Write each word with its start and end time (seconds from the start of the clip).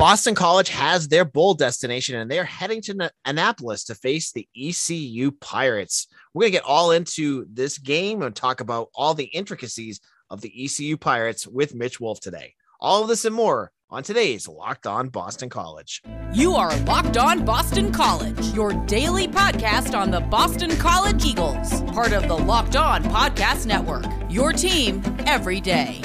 Boston 0.00 0.34
College 0.34 0.70
has 0.70 1.08
their 1.08 1.26
bowl 1.26 1.52
destination 1.52 2.14
and 2.14 2.30
they're 2.30 2.42
heading 2.42 2.80
to 2.80 3.12
Annapolis 3.26 3.84
to 3.84 3.94
face 3.94 4.32
the 4.32 4.48
ECU 4.56 5.30
Pirates. 5.30 6.06
We're 6.32 6.44
going 6.44 6.52
to 6.52 6.56
get 6.56 6.64
all 6.64 6.92
into 6.92 7.44
this 7.52 7.76
game 7.76 8.22
and 8.22 8.34
talk 8.34 8.62
about 8.62 8.88
all 8.94 9.12
the 9.12 9.24
intricacies 9.24 10.00
of 10.30 10.40
the 10.40 10.64
ECU 10.64 10.96
Pirates 10.96 11.46
with 11.46 11.74
Mitch 11.74 12.00
Wolfe 12.00 12.18
today. 12.18 12.54
All 12.80 13.02
of 13.02 13.08
this 13.08 13.26
and 13.26 13.34
more 13.34 13.72
on 13.90 14.02
today's 14.02 14.48
Locked 14.48 14.86
On 14.86 15.10
Boston 15.10 15.50
College. 15.50 16.00
You 16.32 16.54
are 16.54 16.74
Locked 16.78 17.18
On 17.18 17.44
Boston 17.44 17.92
College, 17.92 18.42
your 18.54 18.72
daily 18.86 19.28
podcast 19.28 19.94
on 19.94 20.10
the 20.10 20.20
Boston 20.20 20.74
College 20.78 21.26
Eagles, 21.26 21.82
part 21.92 22.14
of 22.14 22.26
the 22.26 22.38
Locked 22.38 22.76
On 22.76 23.04
Podcast 23.04 23.66
Network. 23.66 24.06
Your 24.30 24.54
team 24.54 25.02
every 25.26 25.60
day. 25.60 26.00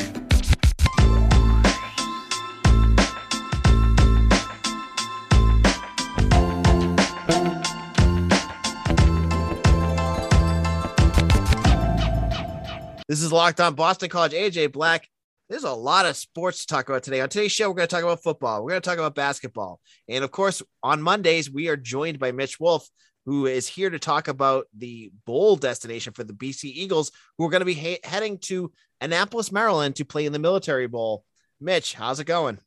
This 13.08 13.22
is 13.22 13.32
Locked 13.32 13.62
On 13.62 13.76
Boston 13.76 14.10
College. 14.10 14.32
AJ 14.32 14.72
Black. 14.72 15.08
There's 15.48 15.64
a 15.64 15.72
lot 15.72 16.08
of 16.08 16.18
sports 16.18 16.62
to 16.62 16.68
talk 16.68 16.90
about 16.90 17.04
today. 17.04 17.22
On 17.22 17.30
today's 17.30 17.52
show, 17.52 17.70
we're 17.70 17.76
going 17.76 17.88
to 17.88 17.96
talk 17.96 18.04
about 18.04 18.24
football. 18.24 18.64
We're 18.64 18.72
going 18.72 18.82
to 18.82 18.90
talk 18.90 18.98
about 18.98 19.14
basketball. 19.14 19.80
And 20.10 20.24
of 20.24 20.32
course, 20.32 20.64
on 20.82 21.04
Mondays, 21.04 21.52
we 21.52 21.68
are 21.68 21.78
joined 21.78 22.18
by 22.18 22.32
Mitch 22.32 22.60
Wolfe, 22.60 22.90
who 23.28 23.46
is 23.46 23.68
here 23.68 23.92
to 23.92 24.00
talk 24.00 24.28
about 24.28 24.66
the 24.76 25.12
bowl 25.28 25.56
destination 25.56 26.14
for 26.14 26.24
the 26.24 26.34
BC 26.34 26.64
Eagles, 26.64 27.12
who 27.38 27.46
are 27.46 27.52
going 27.52 27.62
to 27.62 27.66
be 27.66 28.00
heading 28.04 28.40
to 28.40 28.72
Annapolis, 29.00 29.52
Maryland 29.52 29.98
to 29.98 30.06
play 30.06 30.26
in 30.26 30.34
the 30.34 30.40
Military 30.40 30.88
Bowl. 30.88 31.26
Mitch, 31.62 31.94
how's 31.94 32.20
it 32.20 32.26
going? 32.26 32.58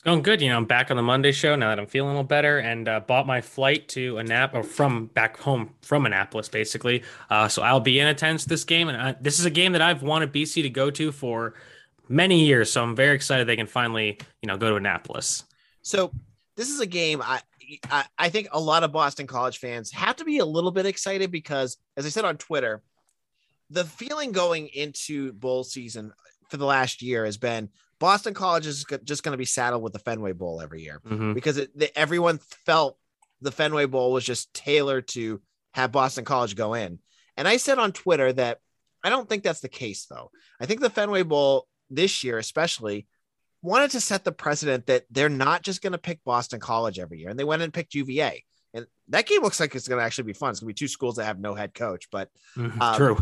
It's 0.00 0.04
going 0.06 0.22
good. 0.22 0.40
You 0.40 0.48
know, 0.48 0.56
I'm 0.56 0.64
back 0.64 0.90
on 0.90 0.96
the 0.96 1.02
Monday 1.02 1.30
show 1.30 1.56
now 1.56 1.68
that 1.68 1.78
I'm 1.78 1.84
feeling 1.84 2.08
a 2.08 2.12
little 2.12 2.24
better 2.24 2.56
and 2.56 2.88
uh, 2.88 3.00
bought 3.00 3.26
my 3.26 3.42
flight 3.42 3.86
to 3.88 4.14
Annap 4.14 4.54
or 4.54 4.62
from 4.62 5.08
back 5.08 5.36
home 5.36 5.74
from 5.82 6.06
Annapolis, 6.06 6.48
basically. 6.48 7.02
Uh, 7.28 7.48
so 7.48 7.60
I'll 7.60 7.80
be 7.80 8.00
in 8.00 8.06
attendance 8.06 8.46
this 8.46 8.64
game. 8.64 8.88
And 8.88 8.96
I, 8.96 9.14
this 9.20 9.38
is 9.38 9.44
a 9.44 9.50
game 9.50 9.72
that 9.72 9.82
I've 9.82 10.02
wanted 10.02 10.32
BC 10.32 10.62
to 10.62 10.70
go 10.70 10.90
to 10.90 11.12
for 11.12 11.52
many 12.08 12.46
years. 12.46 12.72
So 12.72 12.82
I'm 12.82 12.96
very 12.96 13.14
excited 13.14 13.46
they 13.46 13.56
can 13.56 13.66
finally, 13.66 14.18
you 14.40 14.46
know, 14.46 14.56
go 14.56 14.70
to 14.70 14.76
Annapolis. 14.76 15.44
So 15.82 16.14
this 16.56 16.70
is 16.70 16.80
a 16.80 16.86
game 16.86 17.20
I, 17.20 17.42
I, 17.90 18.06
I 18.18 18.30
think 18.30 18.48
a 18.52 18.58
lot 18.58 18.84
of 18.84 18.92
Boston 18.92 19.26
College 19.26 19.58
fans 19.58 19.90
have 19.90 20.16
to 20.16 20.24
be 20.24 20.38
a 20.38 20.46
little 20.46 20.70
bit 20.70 20.86
excited 20.86 21.30
because, 21.30 21.76
as 21.98 22.06
I 22.06 22.08
said 22.08 22.24
on 22.24 22.38
Twitter, 22.38 22.80
the 23.68 23.84
feeling 23.84 24.32
going 24.32 24.68
into 24.68 25.34
bowl 25.34 25.62
season 25.62 26.14
for 26.48 26.56
the 26.56 26.64
last 26.64 27.02
year 27.02 27.26
has 27.26 27.36
been 27.36 27.68
Boston 28.00 28.34
College 28.34 28.66
is 28.66 28.84
just 29.04 29.22
going 29.22 29.34
to 29.34 29.38
be 29.38 29.44
saddled 29.44 29.82
with 29.82 29.92
the 29.92 29.98
Fenway 30.00 30.32
Bowl 30.32 30.60
every 30.60 30.82
year 30.82 31.00
mm-hmm. 31.06 31.34
because 31.34 31.58
it, 31.58 31.78
the, 31.78 31.96
everyone 31.96 32.38
felt 32.66 32.98
the 33.42 33.52
Fenway 33.52 33.84
Bowl 33.86 34.12
was 34.12 34.24
just 34.24 34.52
tailored 34.54 35.06
to 35.08 35.40
have 35.74 35.92
Boston 35.92 36.24
College 36.24 36.56
go 36.56 36.74
in. 36.74 36.98
And 37.36 37.46
I 37.46 37.58
said 37.58 37.78
on 37.78 37.92
Twitter 37.92 38.32
that 38.32 38.58
I 39.04 39.10
don't 39.10 39.28
think 39.28 39.42
that's 39.42 39.60
the 39.60 39.68
case, 39.68 40.06
though. 40.06 40.30
I 40.60 40.66
think 40.66 40.80
the 40.80 40.90
Fenway 40.90 41.22
Bowl 41.22 41.66
this 41.90 42.24
year, 42.24 42.38
especially, 42.38 43.06
wanted 43.62 43.90
to 43.92 44.00
set 44.00 44.24
the 44.24 44.32
precedent 44.32 44.86
that 44.86 45.04
they're 45.10 45.28
not 45.28 45.62
just 45.62 45.82
going 45.82 45.92
to 45.92 45.98
pick 45.98 46.24
Boston 46.24 46.58
College 46.60 46.98
every 46.98 47.20
year. 47.20 47.28
And 47.28 47.38
they 47.38 47.44
went 47.44 47.62
and 47.62 47.72
picked 47.72 47.94
UVA. 47.94 48.44
And 48.72 48.86
that 49.08 49.26
game 49.26 49.42
looks 49.42 49.60
like 49.60 49.74
it's 49.74 49.88
going 49.88 49.98
to 49.98 50.04
actually 50.04 50.24
be 50.24 50.32
fun. 50.32 50.50
It's 50.50 50.60
going 50.60 50.68
to 50.68 50.74
be 50.74 50.78
two 50.78 50.88
schools 50.88 51.16
that 51.16 51.24
have 51.24 51.40
no 51.40 51.54
head 51.54 51.74
coach, 51.74 52.08
but 52.10 52.30
mm-hmm. 52.56 52.80
um, 52.80 52.96
true. 52.96 53.18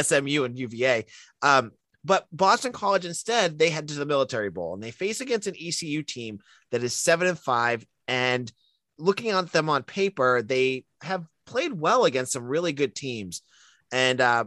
SMU 0.02 0.44
and 0.44 0.58
UVA. 0.58 1.06
Um, 1.42 1.72
but 2.04 2.26
Boston 2.32 2.72
College 2.72 3.06
instead, 3.06 3.58
they 3.58 3.70
head 3.70 3.88
to 3.88 3.94
the 3.94 4.06
Military 4.06 4.50
Bowl 4.50 4.74
and 4.74 4.82
they 4.82 4.90
face 4.90 5.20
against 5.20 5.46
an 5.46 5.54
ECU 5.58 6.02
team 6.02 6.40
that 6.70 6.84
is 6.84 6.94
seven 6.94 7.26
and 7.26 7.38
five. 7.38 7.84
And 8.06 8.50
looking 8.98 9.30
at 9.30 9.52
them 9.52 9.70
on 9.70 9.82
paper, 9.82 10.42
they 10.42 10.84
have 11.00 11.24
played 11.46 11.72
well 11.72 12.04
against 12.04 12.32
some 12.32 12.44
really 12.44 12.72
good 12.72 12.94
teams. 12.94 13.42
And 13.90 14.20
uh, 14.20 14.44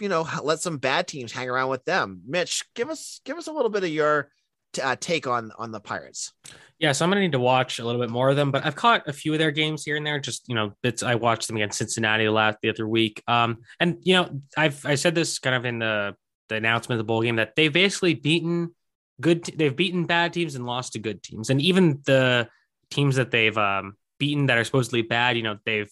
you 0.00 0.08
know, 0.08 0.26
let 0.42 0.60
some 0.60 0.78
bad 0.78 1.06
teams 1.06 1.32
hang 1.32 1.48
around 1.48 1.70
with 1.70 1.84
them. 1.84 2.22
Mitch, 2.26 2.64
give 2.74 2.90
us 2.90 3.20
give 3.24 3.36
us 3.36 3.46
a 3.46 3.52
little 3.52 3.70
bit 3.70 3.84
of 3.84 3.90
your 3.90 4.30
t- 4.72 4.82
uh, 4.82 4.96
take 4.98 5.26
on 5.26 5.52
on 5.56 5.70
the 5.70 5.80
Pirates. 5.80 6.32
Yeah, 6.78 6.92
so 6.92 7.04
I'm 7.04 7.10
gonna 7.10 7.20
need 7.20 7.32
to 7.32 7.40
watch 7.40 7.78
a 7.78 7.84
little 7.84 8.00
bit 8.00 8.10
more 8.10 8.30
of 8.30 8.36
them, 8.36 8.50
but 8.50 8.64
I've 8.64 8.76
caught 8.76 9.08
a 9.08 9.12
few 9.12 9.32
of 9.32 9.38
their 9.38 9.50
games 9.50 9.84
here 9.84 9.96
and 9.96 10.06
there. 10.06 10.18
Just 10.18 10.48
you 10.48 10.54
know, 10.54 10.72
bits 10.82 11.02
I 11.02 11.16
watched 11.16 11.46
them 11.46 11.56
against 11.56 11.78
Cincinnati 11.78 12.28
last 12.28 12.58
the 12.62 12.70
other 12.70 12.88
week. 12.88 13.22
Um, 13.26 13.58
and 13.80 13.98
you 14.02 14.14
know, 14.14 14.40
I've 14.56 14.84
I 14.86 14.94
said 14.94 15.14
this 15.14 15.38
kind 15.38 15.56
of 15.56 15.64
in 15.64 15.80
the 15.80 16.14
the 16.48 16.56
announcement 16.56 16.98
of 17.00 17.06
the 17.06 17.08
bowl 17.08 17.22
game 17.22 17.36
that 17.36 17.56
they've 17.56 17.72
basically 17.72 18.14
beaten 18.14 18.74
good 19.20 19.44
they've 19.44 19.76
beaten 19.76 20.06
bad 20.06 20.32
teams 20.32 20.54
and 20.54 20.66
lost 20.66 20.92
to 20.92 20.98
good 20.98 21.22
teams. 21.22 21.50
And 21.50 21.60
even 21.60 22.00
the 22.06 22.48
teams 22.90 23.16
that 23.16 23.30
they've 23.30 23.56
um, 23.56 23.96
beaten 24.18 24.46
that 24.46 24.58
are 24.58 24.64
supposedly 24.64 25.02
bad 25.02 25.36
you 25.36 25.42
know 25.42 25.58
they've 25.64 25.90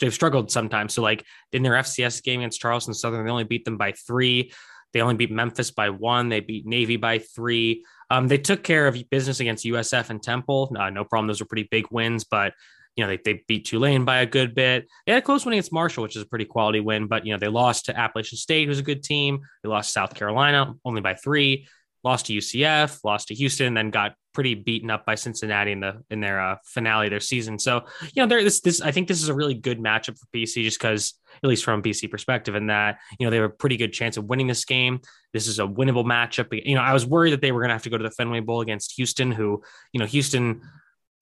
they've 0.00 0.14
struggled 0.14 0.50
sometimes. 0.50 0.94
So 0.94 1.02
like 1.02 1.24
in 1.52 1.62
their 1.62 1.74
fcs 1.74 2.22
game 2.22 2.40
against 2.40 2.60
charleston 2.60 2.94
southern 2.94 3.24
they 3.24 3.30
only 3.30 3.44
beat 3.44 3.64
them 3.64 3.76
by 3.76 3.92
three. 3.92 4.52
They 4.92 5.02
only 5.02 5.16
beat 5.16 5.30
memphis 5.30 5.72
by 5.72 5.90
one. 5.90 6.30
They 6.30 6.40
beat 6.40 6.64
navy 6.64 6.96
by 6.96 7.18
three. 7.18 7.84
Um, 8.08 8.28
they 8.28 8.38
took 8.38 8.62
care 8.62 8.86
of 8.86 8.96
business 9.10 9.40
against 9.40 9.66
usf 9.66 10.08
and 10.10 10.22
temple. 10.22 10.74
Uh, 10.78 10.90
no 10.90 11.04
problem. 11.04 11.26
Those 11.26 11.40
were 11.40 11.46
pretty 11.46 11.68
big 11.70 11.86
wins 11.90 12.24
but 12.24 12.54
you 12.96 13.04
know, 13.04 13.08
they, 13.08 13.20
they 13.24 13.44
beat 13.46 13.66
Tulane 13.66 14.04
by 14.04 14.18
a 14.18 14.26
good 14.26 14.54
bit. 14.54 14.88
They 15.06 15.12
had 15.12 15.22
a 15.22 15.24
close 15.24 15.44
one 15.44 15.52
against 15.52 15.72
Marshall, 15.72 16.02
which 16.02 16.16
is 16.16 16.22
a 16.22 16.26
pretty 16.26 16.46
quality 16.46 16.80
win, 16.80 17.06
but, 17.06 17.26
you 17.26 17.32
know, 17.32 17.38
they 17.38 17.48
lost 17.48 17.86
to 17.86 17.98
Appalachian 17.98 18.38
State, 18.38 18.68
who's 18.68 18.78
a 18.78 18.82
good 18.82 19.02
team. 19.02 19.40
They 19.62 19.68
lost 19.68 19.92
South 19.92 20.14
Carolina 20.14 20.74
only 20.84 21.02
by 21.02 21.14
three, 21.14 21.68
lost 22.02 22.26
to 22.26 22.32
UCF, 22.32 23.04
lost 23.04 23.28
to 23.28 23.34
Houston, 23.34 23.74
then 23.74 23.90
got 23.90 24.14
pretty 24.32 24.54
beaten 24.54 24.90
up 24.90 25.06
by 25.06 25.14
Cincinnati 25.14 25.72
in 25.72 25.80
the 25.80 26.02
in 26.10 26.20
their 26.20 26.38
uh, 26.38 26.56
finale 26.62 27.08
their 27.08 27.20
season. 27.20 27.58
So, 27.58 27.86
you 28.14 28.22
know, 28.22 28.26
there 28.26 28.44
this 28.44 28.60
this 28.60 28.80
I 28.80 28.90
think 28.90 29.08
this 29.08 29.22
is 29.22 29.30
a 29.30 29.34
really 29.34 29.54
good 29.54 29.78
matchup 29.78 30.18
for 30.18 30.26
BC 30.34 30.62
just 30.62 30.78
because 30.78 31.14
at 31.42 31.48
least 31.48 31.64
from 31.64 31.82
BC 31.82 32.10
perspective, 32.10 32.54
in 32.54 32.66
that 32.66 32.98
you 33.18 33.26
know 33.26 33.30
they 33.30 33.36
have 33.36 33.50
a 33.50 33.54
pretty 33.54 33.78
good 33.78 33.92
chance 33.92 34.18
of 34.18 34.24
winning 34.24 34.46
this 34.46 34.64
game. 34.64 35.00
This 35.32 35.46
is 35.46 35.58
a 35.58 35.62
winnable 35.62 36.04
matchup. 36.04 36.48
You 36.52 36.74
know, 36.74 36.82
I 36.82 36.92
was 36.92 37.06
worried 37.06 37.32
that 37.32 37.40
they 37.40 37.50
were 37.50 37.60
going 37.60 37.70
to 37.70 37.74
have 37.74 37.82
to 37.84 37.90
go 37.90 37.98
to 37.98 38.04
the 38.04 38.10
Fenway 38.10 38.40
Bowl 38.40 38.60
against 38.60 38.92
Houston, 38.96 39.32
who 39.32 39.62
you 39.92 39.98
know 39.98 40.06
Houston 40.06 40.60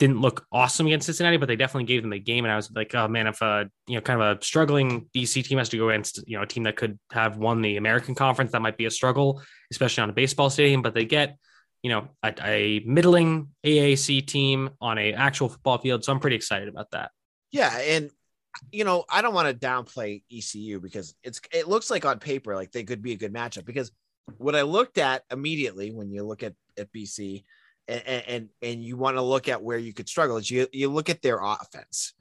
didn't 0.07 0.21
look 0.21 0.47
awesome 0.53 0.87
against 0.87 1.07
Cincinnati, 1.07 1.39
but 1.39 1.47
they 1.47 1.57
definitely 1.57 1.87
gave 1.87 2.03
them 2.03 2.13
a 2.13 2.19
game. 2.19 2.45
And 2.45 2.53
I 2.53 2.57
was 2.57 2.71
like, 2.71 2.95
oh 2.95 3.09
man, 3.09 3.27
if 3.27 3.41
a 3.41 3.71
you 3.87 3.95
know 3.95 4.03
kind 4.03 4.21
of 4.21 4.37
a 4.37 4.45
struggling 4.45 5.09
BC 5.17 5.45
team 5.45 5.57
has 5.57 5.71
to 5.71 5.79
go 5.79 5.89
against 5.89 6.23
you 6.27 6.37
know 6.37 6.43
a 6.43 6.47
team 6.47 6.65
that 6.65 6.77
could 6.77 6.99
have 7.11 7.39
won 7.39 7.63
the 7.63 7.79
American 7.79 8.15
Conference, 8.15 8.53
that 8.53 8.61
might 8.61 8.77
be 8.77 8.85
a 8.85 8.91
struggle, 8.91 9.41
especially 9.71 10.03
on 10.03 10.11
a 10.11 10.13
baseball 10.13 10.51
stadium. 10.51 10.83
But 10.83 10.93
they 10.93 11.07
get 11.07 11.39
you 11.83 11.89
know 11.89 12.09
a, 12.23 12.35
a 12.45 12.83
middling 12.85 13.49
AAC 13.65 14.27
team 14.27 14.71
on 14.79 14.99
a 14.99 15.15
actual 15.15 15.49
football 15.49 15.79
field, 15.79 16.05
so 16.05 16.13
I'm 16.13 16.21
pretty 16.21 16.37
excited 16.37 16.69
about 16.69 16.91
that. 16.91 17.11
Yeah, 17.51 17.75
and 17.79 18.11
you 18.73 18.85
know 18.85 19.05
I 19.11 19.23
don't 19.23 19.35
want 19.35 19.49
to 19.49 19.67
downplay 19.67 20.23
ECU 20.31 20.81
because 20.81 21.15
it's 21.23 21.41
it 21.51 21.67
looks 21.67 21.91
like 21.91 22.05
on 22.05 22.19
paper 22.19 22.55
like 22.55 22.73
they 22.73 22.85
could 22.85 23.01
be 23.01 23.13
a 23.13 23.17
good 23.17 23.33
matchup 23.33 23.65
because 23.65 23.91
what 24.37 24.55
I 24.55 24.63
looked 24.63 24.99
at 24.99 25.23
immediately 25.31 25.93
when 25.93 26.11
you 26.11 26.25
look 26.25 26.43
at 26.43 26.55
at 26.77 26.93
BC 26.93 27.45
and 27.89 28.25
and, 28.27 28.49
and 28.63 28.83
you 28.83 28.97
want 28.97 29.17
to 29.17 29.23
look 29.23 29.49
at 29.49 29.63
where 29.63 29.79
you 29.79 29.93
could 29.93 30.09
struggle 30.09 30.37
is 30.37 30.51
you 30.51 30.67
you 30.73 30.91
look 30.91 31.11
at 31.11 31.23
their 31.23 31.39
offense 31.43 32.15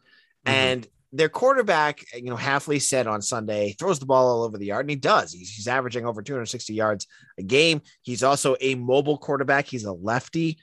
mm-hmm. 0.46 0.56
and 0.56 0.88
their 1.16 1.30
quarterback, 1.30 2.04
you 2.16 2.24
know, 2.24 2.36
Hafley 2.36 2.82
said 2.82 3.06
on 3.06 3.22
Sunday, 3.22 3.76
throws 3.78 4.00
the 4.00 4.06
ball 4.08 4.28
all 4.28 4.44
over 4.44 4.58
the 4.58 4.66
yard, 4.66 4.86
and 4.86 4.90
he 4.90 4.96
does. 4.96 5.32
He's, 5.32 5.52
he's 5.52 5.68
averaging 5.68 6.08
over 6.08 6.24
260 6.24 6.74
yards 6.74 7.06
a 7.38 7.44
game. 7.44 7.84
He's 8.02 8.24
also 8.24 8.56
a 8.60 8.74
mobile 8.74 9.20
quarterback. 9.20 9.68
He's 9.68 9.84
a 9.86 9.94
lefty. 9.94 10.58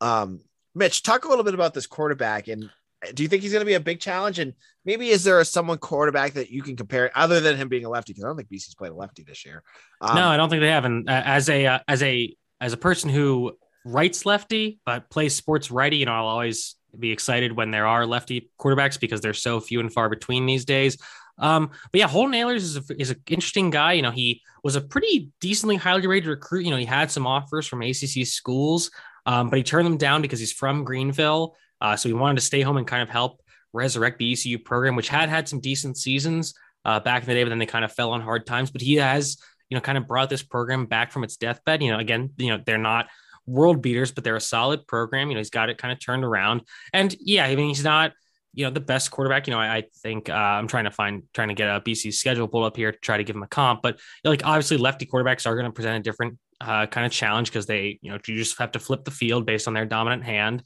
Um, 0.00 0.40
Mitch, 0.76 1.02
talk 1.02 1.24
a 1.24 1.28
little 1.28 1.42
bit 1.42 1.54
about 1.54 1.74
this 1.74 1.88
quarterback, 1.88 2.46
and 2.46 2.70
do 3.14 3.24
you 3.24 3.28
think 3.28 3.42
he's 3.42 3.52
going 3.52 3.62
to 3.62 3.66
be 3.66 3.74
a 3.74 3.80
big 3.80 3.98
challenge? 3.98 4.38
And 4.38 4.54
maybe 4.84 5.08
is 5.08 5.24
there 5.24 5.40
a 5.40 5.44
someone 5.44 5.78
quarterback 5.78 6.34
that 6.34 6.50
you 6.50 6.62
can 6.62 6.76
compare 6.76 7.10
other 7.14 7.40
than 7.40 7.56
him 7.56 7.68
being 7.68 7.84
a 7.84 7.88
lefty? 7.88 8.12
Because 8.12 8.24
I 8.24 8.28
don't 8.28 8.36
think 8.36 8.48
BC's 8.48 8.76
played 8.76 8.92
a 8.92 8.94
lefty 8.94 9.24
this 9.24 9.44
year. 9.44 9.64
Um, 10.00 10.14
no, 10.14 10.28
I 10.28 10.36
don't 10.36 10.48
think 10.48 10.60
they 10.60 10.70
have. 10.70 10.84
And 10.84 11.08
uh, 11.10 11.22
as 11.24 11.48
a 11.48 11.66
uh, 11.66 11.78
as 11.88 12.02
a 12.04 12.34
as 12.60 12.72
a 12.72 12.76
person 12.76 13.10
who 13.10 13.58
rights 13.86 14.26
lefty, 14.26 14.78
but 14.84 15.08
plays 15.10 15.34
sports 15.34 15.70
righty. 15.70 15.98
You 15.98 16.06
know, 16.06 16.12
I'll 16.12 16.26
always 16.26 16.74
be 16.98 17.12
excited 17.12 17.52
when 17.52 17.70
there 17.70 17.86
are 17.86 18.06
lefty 18.06 18.50
quarterbacks 18.60 18.98
because 18.98 19.20
they're 19.20 19.34
so 19.34 19.60
few 19.60 19.80
and 19.80 19.92
far 19.92 20.08
between 20.08 20.46
these 20.46 20.64
days. 20.64 20.98
Um, 21.38 21.70
but 21.92 21.98
yeah, 21.98 22.08
Holton 22.08 22.32
Ahlers 22.32 22.56
is 22.56 22.76
a, 22.76 22.82
is 23.00 23.10
an 23.10 23.22
interesting 23.26 23.70
guy. 23.70 23.92
You 23.92 24.02
know, 24.02 24.10
he 24.10 24.42
was 24.64 24.76
a 24.76 24.80
pretty 24.80 25.30
decently 25.40 25.76
highly 25.76 26.06
rated 26.06 26.28
recruit. 26.28 26.64
You 26.64 26.70
know, 26.70 26.76
he 26.76 26.84
had 26.84 27.10
some 27.10 27.26
offers 27.26 27.66
from 27.66 27.82
ACC 27.82 28.26
schools, 28.26 28.90
um, 29.26 29.50
but 29.50 29.58
he 29.58 29.62
turned 29.62 29.86
them 29.86 29.98
down 29.98 30.22
because 30.22 30.40
he's 30.40 30.52
from 30.52 30.84
Greenville. 30.84 31.54
Uh, 31.80 31.94
so 31.94 32.08
he 32.08 32.14
wanted 32.14 32.36
to 32.36 32.40
stay 32.46 32.62
home 32.62 32.78
and 32.78 32.86
kind 32.86 33.02
of 33.02 33.10
help 33.10 33.42
resurrect 33.72 34.18
the 34.18 34.32
ECU 34.32 34.58
program, 34.58 34.96
which 34.96 35.08
had 35.08 35.28
had 35.28 35.46
some 35.46 35.60
decent 35.60 35.98
seasons 35.98 36.54
uh, 36.86 37.00
back 37.00 37.22
in 37.22 37.28
the 37.28 37.34
day, 37.34 37.44
but 37.44 37.50
then 37.50 37.58
they 37.58 37.66
kind 37.66 37.84
of 37.84 37.92
fell 37.92 38.12
on 38.12 38.22
hard 38.22 38.46
times. 38.46 38.70
But 38.70 38.80
he 38.80 38.94
has, 38.94 39.36
you 39.68 39.76
know, 39.76 39.82
kind 39.82 39.98
of 39.98 40.08
brought 40.08 40.30
this 40.30 40.42
program 40.42 40.86
back 40.86 41.12
from 41.12 41.22
its 41.22 41.36
deathbed. 41.36 41.82
You 41.82 41.92
know, 41.92 41.98
again, 41.98 42.30
you 42.38 42.48
know, 42.48 42.62
they're 42.64 42.78
not 42.78 43.08
world 43.46 43.82
beaters, 43.82 44.12
but 44.12 44.24
they're 44.24 44.36
a 44.36 44.40
solid 44.40 44.86
program. 44.86 45.28
You 45.28 45.34
know, 45.34 45.40
he's 45.40 45.50
got 45.50 45.70
it 45.70 45.78
kind 45.78 45.92
of 45.92 46.00
turned 46.00 46.24
around. 46.24 46.62
And 46.92 47.14
yeah, 47.20 47.44
I 47.44 47.54
mean, 47.56 47.68
he's 47.68 47.84
not, 47.84 48.12
you 48.54 48.64
know, 48.64 48.70
the 48.70 48.80
best 48.80 49.10
quarterback. 49.10 49.46
You 49.46 49.52
know, 49.52 49.60
I, 49.60 49.76
I 49.76 49.84
think 50.02 50.28
uh, 50.28 50.32
I'm 50.32 50.66
trying 50.66 50.84
to 50.84 50.90
find, 50.90 51.22
trying 51.34 51.48
to 51.48 51.54
get 51.54 51.68
a 51.68 51.80
BC 51.80 52.12
schedule 52.14 52.48
pulled 52.48 52.64
up 52.64 52.76
here 52.76 52.92
to 52.92 52.98
try 52.98 53.16
to 53.16 53.24
give 53.24 53.36
him 53.36 53.42
a 53.42 53.48
comp. 53.48 53.82
But 53.82 53.94
you 53.96 54.00
know, 54.24 54.30
like, 54.30 54.44
obviously, 54.44 54.76
lefty 54.76 55.06
quarterbacks 55.06 55.46
are 55.46 55.54
going 55.54 55.66
to 55.66 55.72
present 55.72 55.98
a 55.98 56.02
different 56.02 56.38
uh, 56.60 56.86
kind 56.86 57.06
of 57.06 57.12
challenge 57.12 57.50
because 57.50 57.66
they, 57.66 57.98
you 58.02 58.10
know, 58.10 58.18
you 58.26 58.34
just 58.34 58.58
have 58.58 58.72
to 58.72 58.78
flip 58.78 59.04
the 59.04 59.10
field 59.10 59.46
based 59.46 59.68
on 59.68 59.74
their 59.74 59.86
dominant 59.86 60.24
hand. 60.24 60.62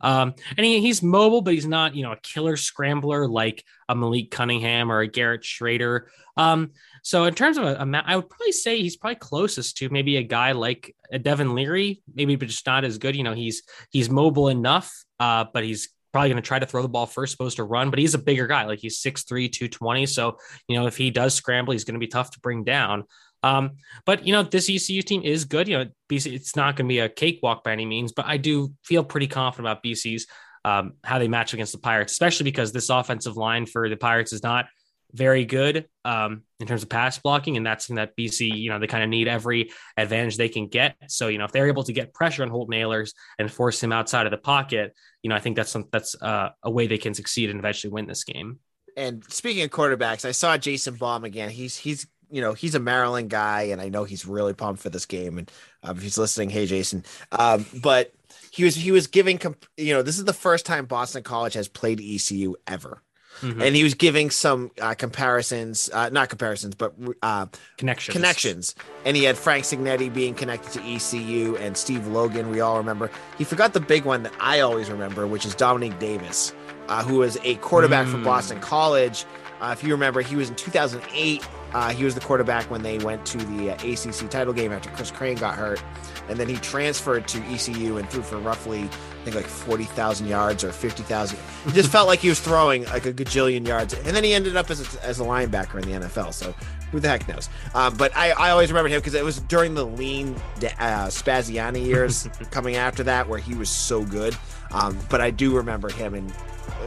Um, 0.00 0.34
and 0.56 0.66
he, 0.66 0.80
he's 0.80 1.02
mobile, 1.02 1.40
but 1.40 1.54
he's 1.54 1.66
not, 1.66 1.94
you 1.94 2.02
know, 2.02 2.12
a 2.12 2.20
killer 2.20 2.56
scrambler 2.56 3.26
like 3.26 3.64
a 3.88 3.94
Malik 3.94 4.30
Cunningham 4.30 4.90
or 4.90 5.00
a 5.00 5.06
Garrett 5.06 5.42
Shrader. 5.42 6.02
Um, 6.36 6.72
so 7.02 7.24
in 7.24 7.34
terms 7.34 7.58
of 7.58 7.64
a, 7.64 7.76
a, 7.76 8.02
I 8.04 8.16
would 8.16 8.28
probably 8.28 8.52
say 8.52 8.80
he's 8.80 8.96
probably 8.96 9.16
closest 9.16 9.76
to 9.78 9.88
maybe 9.88 10.16
a 10.16 10.22
guy 10.22 10.52
like 10.52 10.94
a 11.12 11.18
Devin 11.18 11.54
Leary, 11.54 12.02
maybe 12.14 12.36
but 12.36 12.48
just 12.48 12.66
not 12.66 12.84
as 12.84 12.98
good. 12.98 13.16
You 13.16 13.22
know, 13.22 13.34
he's 13.34 13.62
he's 13.90 14.10
mobile 14.10 14.48
enough, 14.48 14.92
uh, 15.20 15.44
but 15.52 15.64
he's 15.64 15.90
probably 16.14 16.30
going 16.30 16.40
to 16.40 16.46
try 16.46 16.60
to 16.60 16.66
throw 16.66 16.80
the 16.80 16.88
ball 16.88 17.06
first, 17.06 17.32
supposed 17.32 17.56
to 17.56 17.64
run, 17.64 17.90
but 17.90 17.98
he's 17.98 18.14
a 18.14 18.18
bigger 18.18 18.46
guy. 18.46 18.66
Like 18.66 18.78
he's 18.78 19.02
6'3, 19.02 19.50
220. 19.50 20.06
So, 20.06 20.38
you 20.68 20.78
know, 20.78 20.86
if 20.86 20.96
he 20.96 21.10
does 21.10 21.34
scramble, 21.34 21.72
he's 21.72 21.82
going 21.82 21.96
to 21.96 22.00
be 22.00 22.06
tough 22.06 22.30
to 22.30 22.40
bring 22.40 22.62
down. 22.62 23.02
Um, 23.44 23.72
but 24.06 24.26
you 24.26 24.32
know, 24.32 24.42
this 24.42 24.70
ECU 24.70 25.02
team 25.02 25.22
is 25.22 25.44
good. 25.44 25.68
You 25.68 25.78
know, 25.78 25.90
BC, 26.08 26.32
it's 26.32 26.56
not 26.56 26.76
going 26.76 26.86
to 26.86 26.92
be 26.92 27.00
a 27.00 27.10
cakewalk 27.10 27.62
by 27.62 27.72
any 27.72 27.84
means, 27.84 28.12
but 28.12 28.24
I 28.24 28.38
do 28.38 28.72
feel 28.82 29.04
pretty 29.04 29.26
confident 29.26 29.68
about 29.68 29.84
BC's 29.84 30.26
um, 30.64 30.94
how 31.04 31.18
they 31.18 31.28
match 31.28 31.52
against 31.52 31.72
the 31.72 31.78
Pirates, 31.78 32.12
especially 32.12 32.44
because 32.44 32.72
this 32.72 32.88
offensive 32.88 33.36
line 33.36 33.66
for 33.66 33.90
the 33.90 33.96
Pirates 33.96 34.32
is 34.32 34.42
not 34.42 34.64
very 35.12 35.44
good 35.44 35.86
um, 36.06 36.42
in 36.58 36.66
terms 36.66 36.82
of 36.82 36.88
pass 36.88 37.18
blocking, 37.18 37.58
and 37.58 37.66
that's 37.66 37.86
something 37.86 37.96
that 37.96 38.16
BC, 38.16 38.56
you 38.56 38.70
know, 38.70 38.78
they 38.78 38.86
kind 38.86 39.04
of 39.04 39.10
need 39.10 39.28
every 39.28 39.70
advantage 39.98 40.38
they 40.38 40.48
can 40.48 40.66
get. 40.66 40.96
So, 41.08 41.28
you 41.28 41.36
know, 41.36 41.44
if 41.44 41.52
they're 41.52 41.68
able 41.68 41.84
to 41.84 41.92
get 41.92 42.14
pressure 42.14 42.42
on 42.42 42.48
Holton 42.48 42.74
Ahlers 42.74 43.12
and 43.38 43.52
force 43.52 43.82
him 43.82 43.92
outside 43.92 44.26
of 44.26 44.30
the 44.30 44.38
pocket, 44.38 44.96
you 45.22 45.28
know, 45.28 45.36
I 45.36 45.40
think 45.40 45.56
that's 45.56 45.70
some, 45.70 45.84
that's 45.92 46.16
uh, 46.20 46.48
a 46.62 46.70
way 46.70 46.86
they 46.86 46.98
can 46.98 47.12
succeed 47.12 47.50
and 47.50 47.58
eventually 47.58 47.92
win 47.92 48.06
this 48.06 48.24
game. 48.24 48.58
And 48.96 49.24
speaking 49.28 49.64
of 49.64 49.70
quarterbacks, 49.70 50.24
I 50.24 50.32
saw 50.32 50.56
Jason 50.56 50.94
Baum 50.94 51.24
again. 51.24 51.50
He's 51.50 51.76
he's 51.76 52.06
you 52.34 52.40
know, 52.40 52.52
he's 52.52 52.74
a 52.74 52.80
Maryland 52.80 53.30
guy, 53.30 53.62
and 53.62 53.80
I 53.80 53.88
know 53.88 54.02
he's 54.02 54.26
really 54.26 54.54
pumped 54.54 54.82
for 54.82 54.90
this 54.90 55.06
game. 55.06 55.38
And 55.38 55.52
um, 55.84 55.96
if 55.96 56.02
he's 56.02 56.18
listening, 56.18 56.50
hey 56.50 56.66
Jason. 56.66 57.04
Um, 57.30 57.64
but 57.80 58.12
he 58.50 58.64
was 58.64 58.74
he 58.74 58.90
was 58.90 59.06
giving, 59.06 59.38
comp- 59.38 59.66
you 59.76 59.94
know, 59.94 60.02
this 60.02 60.18
is 60.18 60.24
the 60.24 60.32
first 60.32 60.66
time 60.66 60.86
Boston 60.86 61.22
College 61.22 61.54
has 61.54 61.68
played 61.68 62.00
ECU 62.00 62.56
ever. 62.66 63.00
Mm-hmm. 63.40 63.62
And 63.62 63.76
he 63.76 63.84
was 63.84 63.94
giving 63.94 64.30
some 64.30 64.72
uh, 64.80 64.94
comparisons, 64.94 65.90
uh, 65.92 66.08
not 66.08 66.28
comparisons, 66.28 66.74
but 66.74 66.94
uh, 67.22 67.46
connections. 67.76 68.12
Connections. 68.14 68.74
And 69.04 69.16
he 69.16 69.24
had 69.24 69.36
Frank 69.36 69.64
Cignetti 69.64 70.12
being 70.12 70.34
connected 70.34 70.72
to 70.72 70.80
ECU 70.80 71.56
and 71.56 71.76
Steve 71.76 72.06
Logan. 72.06 72.50
We 72.50 72.60
all 72.60 72.78
remember. 72.78 73.10
He 73.38 73.44
forgot 73.44 73.72
the 73.72 73.80
big 73.80 74.04
one 74.04 74.24
that 74.24 74.32
I 74.40 74.60
always 74.60 74.90
remember, 74.90 75.26
which 75.26 75.44
is 75.46 75.54
Dominique 75.54 75.98
Davis, 75.98 76.52
uh, 76.88 77.02
who 77.02 77.18
was 77.18 77.36
a 77.42 77.56
quarterback 77.56 78.06
mm. 78.06 78.12
for 78.12 78.18
Boston 78.18 78.60
College. 78.60 79.24
Uh, 79.64 79.72
if 79.72 79.82
you 79.82 79.92
remember, 79.92 80.20
he 80.20 80.36
was 80.36 80.50
in 80.50 80.56
2008 80.56 81.46
uh, 81.74 81.90
he 81.90 82.04
was 82.04 82.14
the 82.14 82.20
quarterback 82.20 82.70
when 82.70 82.82
they 82.82 82.98
went 82.98 83.26
to 83.26 83.36
the 83.36 83.70
uh, 83.70 83.74
ACC 83.74 84.30
title 84.30 84.52
game 84.52 84.72
after 84.72 84.88
Chris 84.90 85.10
Crane 85.10 85.36
got 85.36 85.56
hurt, 85.56 85.82
and 86.28 86.38
then 86.38 86.48
he 86.48 86.54
transferred 86.56 87.26
to 87.26 87.42
ECU 87.52 87.96
and 87.96 88.08
threw 88.08 88.22
for 88.22 88.38
roughly, 88.38 88.82
I 88.82 89.24
think, 89.24 89.34
like 89.34 89.46
forty 89.46 89.82
thousand 89.82 90.28
yards 90.28 90.62
or 90.62 90.70
fifty 90.70 91.02
thousand. 91.02 91.40
It 91.66 91.74
just 91.74 91.90
felt 91.90 92.06
like 92.06 92.20
he 92.20 92.28
was 92.28 92.38
throwing 92.38 92.84
like 92.84 93.06
a 93.06 93.12
gajillion 93.12 93.66
yards, 93.66 93.92
and 93.92 94.14
then 94.14 94.22
he 94.22 94.34
ended 94.34 94.56
up 94.56 94.70
as 94.70 94.94
a, 94.94 95.04
as 95.04 95.18
a 95.18 95.24
linebacker 95.24 95.82
in 95.82 95.90
the 96.00 96.06
NFL. 96.06 96.32
So 96.32 96.54
who 96.92 97.00
the 97.00 97.08
heck 97.08 97.26
knows? 97.26 97.48
Um, 97.74 97.96
but 97.96 98.16
I, 98.16 98.30
I 98.30 98.50
always 98.50 98.70
remember 98.70 98.88
him 98.88 99.00
because 99.00 99.14
it 99.14 99.24
was 99.24 99.40
during 99.40 99.74
the 99.74 99.84
lean 99.84 100.36
uh, 100.78 101.08
Spaziani 101.08 101.84
years 101.84 102.28
coming 102.52 102.76
after 102.76 103.02
that 103.02 103.28
where 103.28 103.40
he 103.40 103.56
was 103.56 103.68
so 103.68 104.04
good. 104.04 104.36
Um, 104.70 104.96
but 105.10 105.20
I 105.20 105.32
do 105.32 105.56
remember 105.56 105.88
him, 105.88 106.14
and 106.14 106.32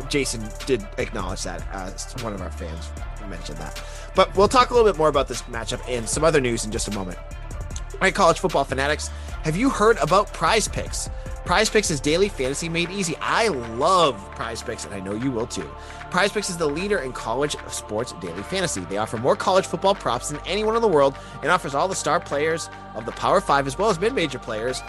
Jason 0.09 0.43
did 0.65 0.87
acknowledge 0.97 1.43
that. 1.43 1.63
Uh, 1.71 1.91
one 2.23 2.33
of 2.33 2.41
our 2.41 2.51
fans 2.51 2.89
mentioned 3.29 3.57
that. 3.57 3.81
But 4.15 4.35
we'll 4.35 4.47
talk 4.47 4.69
a 4.69 4.73
little 4.73 4.89
bit 4.89 4.97
more 4.97 5.09
about 5.09 5.27
this 5.27 5.41
matchup 5.43 5.81
and 5.87 6.07
some 6.07 6.23
other 6.23 6.41
news 6.41 6.65
in 6.65 6.71
just 6.71 6.87
a 6.87 6.91
moment. 6.91 7.17
All 7.17 8.01
right, 8.01 8.13
college 8.13 8.39
football 8.39 8.63
fanatics, 8.63 9.09
have 9.43 9.57
you 9.57 9.69
heard 9.69 9.97
about 9.97 10.31
Prize 10.33 10.67
Picks? 10.67 11.09
Prize 11.45 11.69
Picks 11.69 11.89
is 11.89 12.01
daily 12.01 12.27
fantasy 12.27 12.67
made 12.67 12.91
easy. 12.91 13.15
I 13.21 13.47
love 13.47 14.15
Prize 14.35 14.61
Picks, 14.61 14.83
and 14.83 14.93
I 14.93 14.99
know 14.99 15.13
you 15.13 15.31
will 15.31 15.47
too. 15.47 15.69
Prize 16.11 16.31
Picks 16.31 16.49
is 16.49 16.57
the 16.57 16.67
leader 16.67 16.99
in 16.99 17.13
college 17.13 17.55
sports 17.69 18.13
daily 18.19 18.43
fantasy. 18.43 18.81
They 18.81 18.97
offer 18.97 19.17
more 19.17 19.35
college 19.35 19.65
football 19.65 19.95
props 19.95 20.29
than 20.29 20.41
anyone 20.45 20.75
in 20.75 20.81
the 20.81 20.87
world 20.87 21.15
and 21.41 21.49
offers 21.49 21.73
all 21.73 21.87
the 21.87 21.95
star 21.95 22.19
players 22.19 22.69
of 22.95 23.05
the 23.05 23.13
Power 23.13 23.39
Five 23.39 23.65
as 23.65 23.77
well 23.77 23.89
as 23.89 23.99
mid 23.99 24.13
major 24.13 24.39
players 24.39 24.81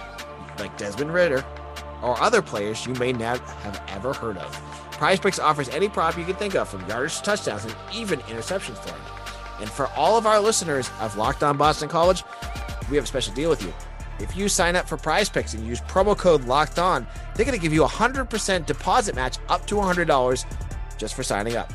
like 0.59 0.77
Desmond 0.77 1.15
Ridder 1.15 1.45
or 2.03 2.21
other 2.21 2.43
players 2.43 2.85
you 2.87 2.95
may 2.95 3.13
not 3.13 3.39
have 3.39 3.81
ever 3.89 4.13
heard 4.13 4.37
of. 4.39 4.88
Prize 4.99 5.21
Picks 5.21 5.39
offers 5.39 5.69
any 5.69 5.89
prop 5.89 6.19
you 6.19 6.25
can 6.25 6.35
think 6.35 6.57
of 6.57 6.69
from 6.69 6.87
yardage 6.89 7.17
to 7.19 7.23
touchdowns 7.23 7.65
and 7.65 7.75
even 7.95 8.19
interceptions 8.21 8.77
for 8.79 8.89
you. 8.89 9.63
And 9.63 9.71
for 9.71 9.87
all 9.97 10.19
of 10.19 10.27
our 10.27 10.41
listeners 10.41 10.91
of 11.01 11.17
Locked 11.17 11.43
On 11.43 11.57
Boston 11.57 11.89
College, 11.89 12.25
we 12.91 12.97
have 12.97 13.05
a 13.05 13.09
special 13.09 13.33
deal 13.33 13.49
with 13.49 13.63
you. 13.63 13.73
If 14.19 14.37
you 14.37 14.49
sign 14.49 14.75
up 14.75 14.89
for 14.89 14.97
Prize 14.97 15.29
Picks 15.29 15.55
and 15.55 15.65
use 15.65 15.81
promo 15.83 16.19
code 16.19 16.45
Locked 16.45 16.81
On, 16.81 17.07
they're 17.35 17.47
going 17.47 17.57
to 17.57 17.63
give 17.63 17.73
you 17.73 17.85
a 17.85 17.89
hundred 17.89 18.29
percent 18.29 18.67
deposit 18.67 19.15
match 19.15 19.39
up 19.49 19.65
to 19.69 19.81
hundred 19.81 20.09
dollars 20.09 20.45
just 20.97 21.15
for 21.15 21.23
signing 21.23 21.55
up. 21.55 21.73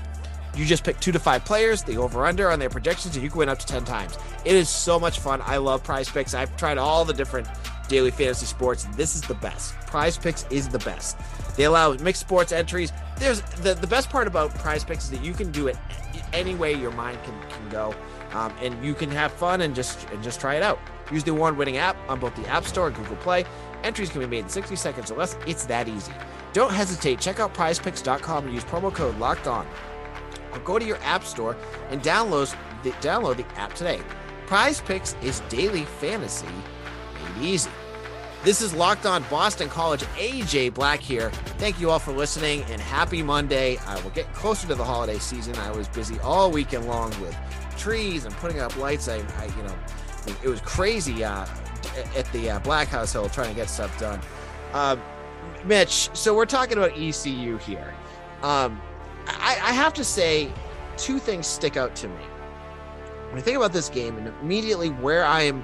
You 0.55 0.65
just 0.65 0.83
pick 0.83 0.99
two 0.99 1.11
to 1.11 1.19
five 1.19 1.45
players, 1.45 1.81
the 1.81 1.97
over 1.97 2.25
under 2.25 2.51
on 2.51 2.59
their 2.59 2.69
projections, 2.69 3.15
and 3.15 3.23
you 3.23 3.29
can 3.29 3.39
win 3.39 3.49
up 3.49 3.57
to 3.59 3.65
10 3.65 3.85
times. 3.85 4.17
It 4.45 4.55
is 4.55 4.69
so 4.69 4.99
much 4.99 5.19
fun. 5.19 5.41
I 5.43 5.57
love 5.57 5.83
prize 5.83 6.07
picks. 6.09 6.35
I've 6.35 6.55
tried 6.57 6.77
all 6.77 7.05
the 7.05 7.13
different 7.13 7.47
daily 7.87 8.11
fantasy 8.11 8.45
sports. 8.45 8.85
This 8.95 9.15
is 9.15 9.21
the 9.21 9.33
best. 9.35 9.73
Prize 9.87 10.15
picks 10.15 10.45
is 10.51 10.69
the 10.69 10.77
best. 10.79 11.17
They 11.55 11.63
allow 11.63 11.93
mixed 11.93 12.21
sports 12.21 12.51
entries. 12.51 12.91
There's 13.23 13.41
the, 13.41 13.73
the 13.73 13.87
best 13.87 14.09
part 14.09 14.27
about 14.27 14.53
prize 14.55 14.83
picks 14.83 15.05
is 15.05 15.11
that 15.11 15.23
you 15.23 15.33
can 15.33 15.49
do 15.51 15.67
it 15.67 15.77
any 16.33 16.55
way 16.55 16.73
your 16.73 16.91
mind 16.91 17.17
can, 17.23 17.39
can 17.49 17.69
go. 17.69 17.95
Um, 18.33 18.53
and 18.61 18.83
you 18.83 18.93
can 18.93 19.09
have 19.11 19.31
fun 19.31 19.61
and 19.61 19.73
just 19.73 20.09
and 20.09 20.21
just 20.21 20.41
try 20.41 20.55
it 20.55 20.63
out. 20.63 20.79
Use 21.11 21.23
the 21.23 21.31
award-winning 21.31 21.77
app 21.77 21.95
on 22.09 22.19
both 22.19 22.35
the 22.35 22.45
App 22.47 22.65
Store 22.65 22.87
and 22.87 22.95
Google 22.95 23.15
Play. 23.17 23.45
Entries 23.83 24.09
can 24.09 24.19
be 24.19 24.27
made 24.27 24.39
in 24.39 24.49
60 24.49 24.75
seconds 24.75 25.11
or 25.11 25.15
less. 25.15 25.37
It's 25.45 25.65
that 25.67 25.87
easy. 25.87 26.13
Don't 26.53 26.73
hesitate. 26.73 27.19
Check 27.19 27.39
out 27.39 27.53
prizepicks.com 27.53 28.45
and 28.45 28.53
use 28.53 28.63
promo 28.65 28.93
code 28.93 29.17
locked 29.19 29.47
on. 29.47 29.67
Or 30.51 30.59
go 30.59 30.77
to 30.77 30.85
your 30.85 30.97
app 30.97 31.23
store 31.23 31.55
and 31.89 32.01
download 32.01 32.55
the, 32.83 32.91
download 32.91 33.37
the 33.37 33.59
app 33.59 33.73
today. 33.73 34.01
Prize 34.47 34.81
Picks 34.81 35.15
is 35.21 35.39
daily 35.49 35.83
fantasy 35.85 36.47
made 37.33 37.45
easy. 37.45 37.69
This 38.43 38.61
is 38.61 38.73
Locked 38.73 39.05
On 39.05 39.23
Boston 39.29 39.69
College. 39.69 40.01
AJ 40.17 40.73
Black 40.73 40.99
here. 40.99 41.29
Thank 41.59 41.79
you 41.79 41.89
all 41.89 41.97
for 41.97 42.11
listening 42.11 42.63
and 42.63 42.81
happy 42.81 43.23
Monday. 43.23 43.77
I 43.87 44.01
will 44.01 44.09
get 44.09 44.33
closer 44.33 44.67
to 44.67 44.75
the 44.75 44.83
holiday 44.83 45.17
season. 45.17 45.55
I 45.55 45.71
was 45.71 45.87
busy 45.87 46.19
all 46.19 46.51
weekend 46.51 46.85
long 46.85 47.09
with 47.21 47.33
trees 47.77 48.25
and 48.25 48.35
putting 48.35 48.59
up 48.59 48.75
lights. 48.75 49.07
I, 49.07 49.23
I 49.37 49.45
you 49.45 49.63
know, 49.63 49.75
it 50.43 50.49
was 50.49 50.59
crazy 50.59 51.23
uh, 51.23 51.45
at 52.17 52.29
the 52.33 52.49
uh, 52.49 52.59
Black 52.59 52.89
household 52.89 53.31
trying 53.31 53.47
to 53.47 53.55
get 53.55 53.69
stuff 53.69 53.97
done. 53.97 54.19
Uh, 54.73 54.97
Mitch, 55.63 56.09
so 56.13 56.35
we're 56.35 56.45
talking 56.45 56.77
about 56.77 56.97
ECU 56.97 57.55
here. 57.59 57.95
Um, 58.41 58.81
I, 59.25 59.57
I 59.63 59.71
have 59.71 59.93
to 59.93 60.03
say, 60.03 60.51
two 60.97 61.17
things 61.17 61.47
stick 61.47 61.77
out 61.77 61.95
to 61.95 62.09
me. 62.09 62.23
When 63.29 63.37
I 63.37 63.41
think 63.41 63.55
about 63.55 63.71
this 63.71 63.87
game 63.87 64.17
and 64.17 64.27
immediately 64.41 64.89
where 64.89 65.23
I 65.23 65.43
am 65.43 65.63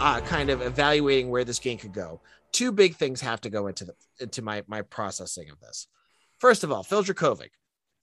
uh, 0.00 0.20
kind 0.22 0.50
of 0.50 0.62
evaluating 0.62 1.30
where 1.30 1.44
this 1.44 1.58
game 1.58 1.78
could 1.78 1.92
go, 1.92 2.20
two 2.52 2.72
big 2.72 2.96
things 2.96 3.20
have 3.20 3.40
to 3.42 3.50
go 3.50 3.66
into 3.66 3.84
the 3.84 3.94
into 4.18 4.42
my 4.42 4.62
my 4.66 4.82
processing 4.82 5.50
of 5.50 5.60
this. 5.60 5.86
First 6.38 6.64
of 6.64 6.72
all, 6.72 6.82
Phil 6.82 7.04
Jurkovec, 7.04 7.50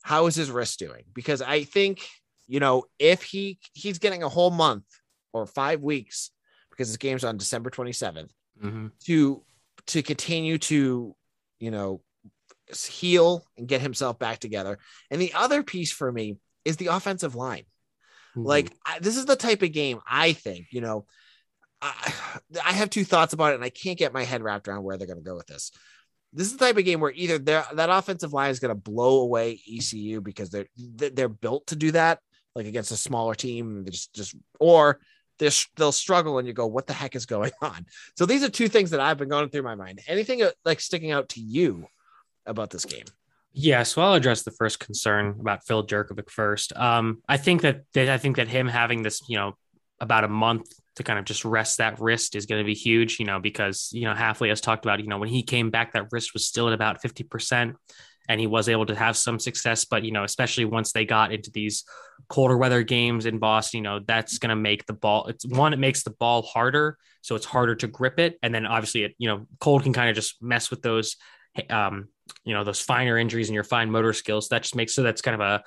how 0.03 0.27
is 0.27 0.35
his 0.35 0.51
wrist 0.51 0.79
doing? 0.79 1.03
Because 1.13 1.41
I 1.41 1.63
think 1.63 2.07
you 2.47 2.59
know 2.59 2.85
if 2.99 3.23
he 3.23 3.59
he's 3.73 3.99
getting 3.99 4.23
a 4.23 4.29
whole 4.29 4.51
month 4.51 4.85
or 5.33 5.45
five 5.45 5.81
weeks 5.81 6.31
because 6.69 6.87
this 6.89 6.97
game's 6.97 7.23
on 7.23 7.37
December 7.37 7.69
27th 7.69 8.29
mm-hmm. 8.63 8.87
to 9.05 9.43
to 9.87 10.03
continue 10.03 10.57
to 10.57 11.15
you 11.59 11.71
know 11.71 12.01
heal 12.87 13.45
and 13.57 13.67
get 13.67 13.81
himself 13.81 14.19
back 14.19 14.39
together. 14.39 14.77
And 15.09 15.21
the 15.21 15.33
other 15.33 15.63
piece 15.63 15.91
for 15.91 16.11
me 16.11 16.37
is 16.65 16.77
the 16.77 16.87
offensive 16.87 17.33
line. 17.33 17.63
Mm-hmm. 18.35 18.43
Like 18.43 18.73
I, 18.85 18.99
this 18.99 19.17
is 19.17 19.25
the 19.25 19.35
type 19.35 19.61
of 19.63 19.71
game 19.71 19.99
I 20.07 20.33
think 20.33 20.67
you 20.71 20.81
know 20.81 21.05
I, 21.81 22.13
I 22.65 22.73
have 22.73 22.89
two 22.89 23.05
thoughts 23.05 23.33
about 23.33 23.51
it, 23.51 23.55
and 23.55 23.63
I 23.63 23.69
can't 23.69 23.97
get 23.97 24.13
my 24.13 24.23
head 24.23 24.41
wrapped 24.41 24.67
around 24.67 24.83
where 24.83 24.97
they're 24.97 25.07
going 25.07 25.19
to 25.19 25.23
go 25.23 25.35
with 25.35 25.47
this. 25.47 25.71
This 26.33 26.47
is 26.47 26.57
the 26.57 26.65
type 26.65 26.77
of 26.77 26.85
game 26.85 26.99
where 26.99 27.11
either 27.11 27.37
that 27.39 27.89
offensive 27.89 28.33
line 28.33 28.51
is 28.51 28.59
going 28.59 28.75
to 28.75 28.79
blow 28.79 29.21
away 29.21 29.59
ECU 29.71 30.21
because 30.21 30.49
they're 30.49 30.67
they're 30.75 31.29
built 31.29 31.67
to 31.67 31.75
do 31.75 31.91
that, 31.91 32.19
like 32.53 32.65
against 32.65 32.91
a 32.91 32.97
smaller 32.97 33.33
team, 33.33 33.85
just 33.89 34.13
just 34.13 34.35
or 34.59 34.99
they'll 35.39 35.91
struggle, 35.91 36.37
and 36.37 36.47
you 36.47 36.53
go, 36.53 36.67
"What 36.67 36.87
the 36.87 36.93
heck 36.93 37.15
is 37.15 37.25
going 37.25 37.51
on?" 37.61 37.85
So 38.17 38.25
these 38.25 38.43
are 38.43 38.49
two 38.49 38.67
things 38.67 38.91
that 38.91 38.99
I've 38.99 39.17
been 39.17 39.29
going 39.29 39.49
through 39.49 39.63
my 39.63 39.75
mind. 39.75 40.01
Anything 40.07 40.43
uh, 40.43 40.51
like 40.65 40.81
sticking 40.81 41.11
out 41.11 41.29
to 41.29 41.39
you 41.39 41.87
about 42.45 42.71
this 42.71 42.85
game? 42.85 43.05
Yeah, 43.53 43.83
so 43.83 44.01
I'll 44.01 44.13
address 44.13 44.43
the 44.43 44.51
first 44.51 44.79
concern 44.79 45.35
about 45.39 45.65
Phil 45.65 45.85
Jurkovec 45.85 46.29
first. 46.29 46.73
Um, 46.77 47.23
I 47.27 47.37
think 47.37 47.63
that, 47.63 47.85
that 47.93 48.07
I 48.07 48.19
think 48.19 48.35
that 48.35 48.47
him 48.47 48.67
having 48.67 49.01
this, 49.01 49.23
you 49.27 49.37
know, 49.37 49.57
about 49.99 50.23
a 50.23 50.27
month 50.27 50.71
to 50.97 51.03
kind 51.03 51.17
of 51.17 51.25
just 51.25 51.45
rest 51.45 51.77
that 51.77 51.99
wrist 51.99 52.35
is 52.35 52.45
going 52.45 52.61
to 52.61 52.65
be 52.65 52.75
huge, 52.75 53.17
you 53.19 53.25
know, 53.25 53.39
because, 53.39 53.89
you 53.93 54.03
know, 54.03 54.13
Hafley 54.13 54.49
has 54.49 54.61
talked 54.61 54.85
about, 54.85 54.99
you 54.99 55.07
know, 55.07 55.17
when 55.17 55.29
he 55.29 55.41
came 55.41 55.71
back, 55.71 55.93
that 55.93 56.07
wrist 56.11 56.33
was 56.33 56.45
still 56.45 56.67
at 56.67 56.73
about 56.73 57.01
50%. 57.01 57.73
and 58.27 58.39
he 58.39 58.47
was 58.47 58.67
able 58.69 58.85
to 58.85 58.95
have 58.95 59.15
some 59.15 59.39
success. 59.39 59.85
But 59.85 60.03
you 60.03 60.11
know, 60.11 60.23
especially 60.23 60.65
once 60.65 60.91
they 60.91 61.05
got 61.05 61.31
into 61.31 61.51
these 61.51 61.83
colder 62.29 62.57
weather 62.57 62.83
games 62.83 63.25
in 63.25 63.39
Boston, 63.39 63.79
you 63.79 63.83
know, 63.83 63.99
that's 64.05 64.37
going 64.37 64.49
to 64.49 64.55
make 64.55 64.85
the 64.85 64.93
ball. 64.93 65.27
It's 65.27 65.45
one, 65.45 65.73
it 65.73 65.79
makes 65.79 66.03
the 66.03 66.11
ball 66.11 66.41
harder, 66.41 66.97
so 67.21 67.35
it's 67.35 67.45
harder 67.45 67.75
to 67.75 67.87
grip 67.87 68.19
it, 68.19 68.37
and 68.41 68.53
then 68.53 68.65
obviously, 68.65 69.03
it 69.03 69.15
you 69.17 69.27
know, 69.27 69.47
cold 69.59 69.83
can 69.83 69.93
kind 69.93 70.09
of 70.09 70.15
just 70.15 70.41
mess 70.41 70.69
with 70.69 70.81
those, 70.81 71.15
um, 71.69 72.09
you 72.43 72.53
know, 72.53 72.63
those 72.63 72.81
finer 72.81 73.17
injuries 73.17 73.49
and 73.49 73.55
your 73.55 73.63
fine 73.63 73.91
motor 73.91 74.13
skills. 74.13 74.49
That 74.49 74.63
just 74.63 74.75
makes 74.75 74.93
so 74.93 75.03
that's 75.03 75.21
kind 75.21 75.41
of 75.41 75.41
a 75.41 75.63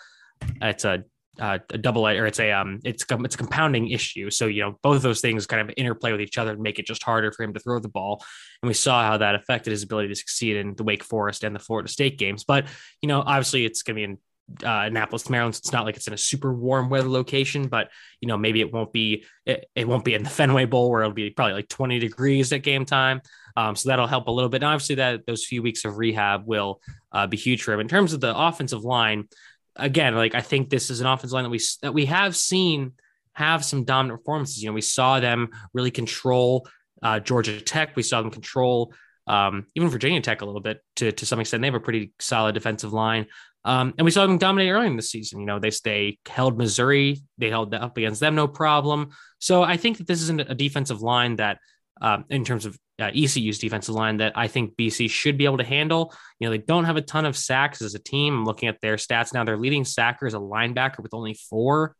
it's 0.62 0.84
a 0.84 1.04
uh, 1.40 1.58
a 1.70 1.78
double 1.78 2.06
or 2.06 2.26
it's 2.26 2.38
a 2.38 2.52
um 2.52 2.80
it's 2.84 3.04
it's 3.08 3.34
a 3.34 3.38
compounding 3.38 3.88
issue. 3.88 4.30
So 4.30 4.46
you 4.46 4.62
know 4.62 4.78
both 4.82 4.96
of 4.96 5.02
those 5.02 5.20
things 5.20 5.46
kind 5.46 5.62
of 5.62 5.74
interplay 5.76 6.12
with 6.12 6.20
each 6.20 6.38
other 6.38 6.52
and 6.52 6.60
make 6.60 6.78
it 6.78 6.86
just 6.86 7.02
harder 7.02 7.32
for 7.32 7.42
him 7.42 7.54
to 7.54 7.60
throw 7.60 7.78
the 7.78 7.88
ball. 7.88 8.22
And 8.62 8.68
we 8.68 8.74
saw 8.74 9.02
how 9.02 9.16
that 9.16 9.34
affected 9.34 9.70
his 9.70 9.82
ability 9.82 10.08
to 10.08 10.14
succeed 10.14 10.56
in 10.56 10.74
the 10.74 10.84
Wake 10.84 11.02
Forest 11.02 11.44
and 11.44 11.54
the 11.54 11.60
Florida 11.60 11.88
State 11.88 12.18
games. 12.18 12.44
But 12.44 12.66
you 13.02 13.08
know 13.08 13.20
obviously 13.20 13.64
it's 13.64 13.82
going 13.82 13.96
to 13.96 13.98
be 13.98 14.04
in 14.04 14.18
uh, 14.64 14.86
Annapolis, 14.86 15.30
Maryland. 15.30 15.54
It's 15.56 15.72
not 15.72 15.84
like 15.84 15.96
it's 15.96 16.08
in 16.08 16.14
a 16.14 16.18
super 16.18 16.52
warm 16.52 16.90
weather 16.90 17.08
location, 17.08 17.68
but 17.68 17.90
you 18.20 18.28
know 18.28 18.36
maybe 18.36 18.60
it 18.60 18.72
won't 18.72 18.92
be 18.92 19.24
it, 19.46 19.66
it 19.74 19.88
won't 19.88 20.04
be 20.04 20.14
in 20.14 20.22
the 20.22 20.30
Fenway 20.38 20.66
Bowl 20.66 20.90
where 20.90 21.02
it'll 21.02 21.14
be 21.14 21.30
probably 21.30 21.54
like 21.54 21.68
20 21.68 21.98
degrees 21.98 22.52
at 22.52 22.62
game 22.62 22.84
time. 22.84 23.20
Um, 23.56 23.76
so 23.76 23.88
that'll 23.88 24.06
help 24.06 24.28
a 24.28 24.30
little 24.30 24.48
bit. 24.48 24.62
And 24.62 24.72
obviously 24.72 24.96
that 24.96 25.26
those 25.26 25.44
few 25.44 25.62
weeks 25.62 25.84
of 25.84 25.98
rehab 25.98 26.46
will 26.46 26.80
uh, 27.12 27.26
be 27.26 27.36
huge 27.36 27.62
for 27.62 27.72
him 27.72 27.80
in 27.80 27.88
terms 27.88 28.12
of 28.12 28.20
the 28.20 28.36
offensive 28.36 28.84
line 28.84 29.28
again, 29.76 30.14
like 30.14 30.34
I 30.34 30.40
think 30.40 30.70
this 30.70 30.90
is 30.90 31.00
an 31.00 31.06
offensive 31.06 31.32
line 31.32 31.44
that 31.44 31.50
we 31.50 31.60
that 31.82 31.94
we 31.94 32.06
have 32.06 32.36
seen 32.36 32.92
have 33.32 33.64
some 33.64 33.84
dominant 33.84 34.20
performances. 34.20 34.62
You 34.62 34.68
know, 34.68 34.74
we 34.74 34.80
saw 34.80 35.20
them 35.20 35.50
really 35.72 35.90
control 35.90 36.68
uh, 37.02 37.20
Georgia 37.20 37.60
Tech. 37.60 37.96
We 37.96 38.02
saw 38.02 38.20
them 38.22 38.30
control 38.30 38.92
um, 39.26 39.66
even 39.76 39.88
Virginia 39.88 40.20
Tech 40.20 40.42
a 40.42 40.44
little 40.44 40.60
bit 40.60 40.80
to 40.96 41.12
to 41.12 41.26
some 41.26 41.40
extent. 41.40 41.62
They 41.62 41.68
have 41.68 41.74
a 41.74 41.80
pretty 41.80 42.12
solid 42.18 42.52
defensive 42.52 42.92
line. 42.92 43.26
Um, 43.64 43.94
and 43.98 44.04
we 44.04 44.10
saw 44.10 44.26
them 44.26 44.38
dominate 44.38 44.70
early 44.70 44.86
in 44.86 44.96
the 44.96 45.02
season. 45.02 45.40
You 45.40 45.46
know, 45.46 45.58
they 45.58 45.70
they 45.84 46.18
held 46.26 46.58
Missouri, 46.58 47.22
they 47.38 47.50
held 47.50 47.74
up 47.74 47.96
against 47.96 48.20
them 48.20 48.34
no 48.34 48.48
problem. 48.48 49.10
So 49.38 49.62
I 49.62 49.76
think 49.76 49.98
that 49.98 50.06
this 50.06 50.22
isn't 50.22 50.40
a 50.40 50.54
defensive 50.54 51.02
line 51.02 51.36
that, 51.36 51.58
um, 52.00 52.24
in 52.30 52.44
terms 52.44 52.66
of 52.66 52.78
uh, 53.00 53.10
ECU's 53.14 53.58
defensive 53.58 53.94
line 53.94 54.18
that 54.18 54.32
I 54.36 54.48
think 54.48 54.76
BC 54.76 55.10
should 55.10 55.38
be 55.38 55.44
able 55.46 55.58
to 55.58 55.64
handle. 55.64 56.14
You 56.38 56.46
know, 56.46 56.50
they 56.50 56.58
don't 56.58 56.84
have 56.84 56.96
a 56.96 57.02
ton 57.02 57.24
of 57.24 57.36
sacks 57.36 57.82
as 57.82 57.94
a 57.94 57.98
team. 57.98 58.34
I'm 58.34 58.44
looking 58.44 58.68
at 58.68 58.80
their 58.80 58.96
stats 58.96 59.32
now. 59.32 59.44
Their 59.44 59.56
leading 59.56 59.84
sacker 59.84 60.26
is 60.26 60.34
a 60.34 60.38
linebacker 60.38 61.00
with 61.00 61.14
only 61.14 61.34
four. 61.34 61.96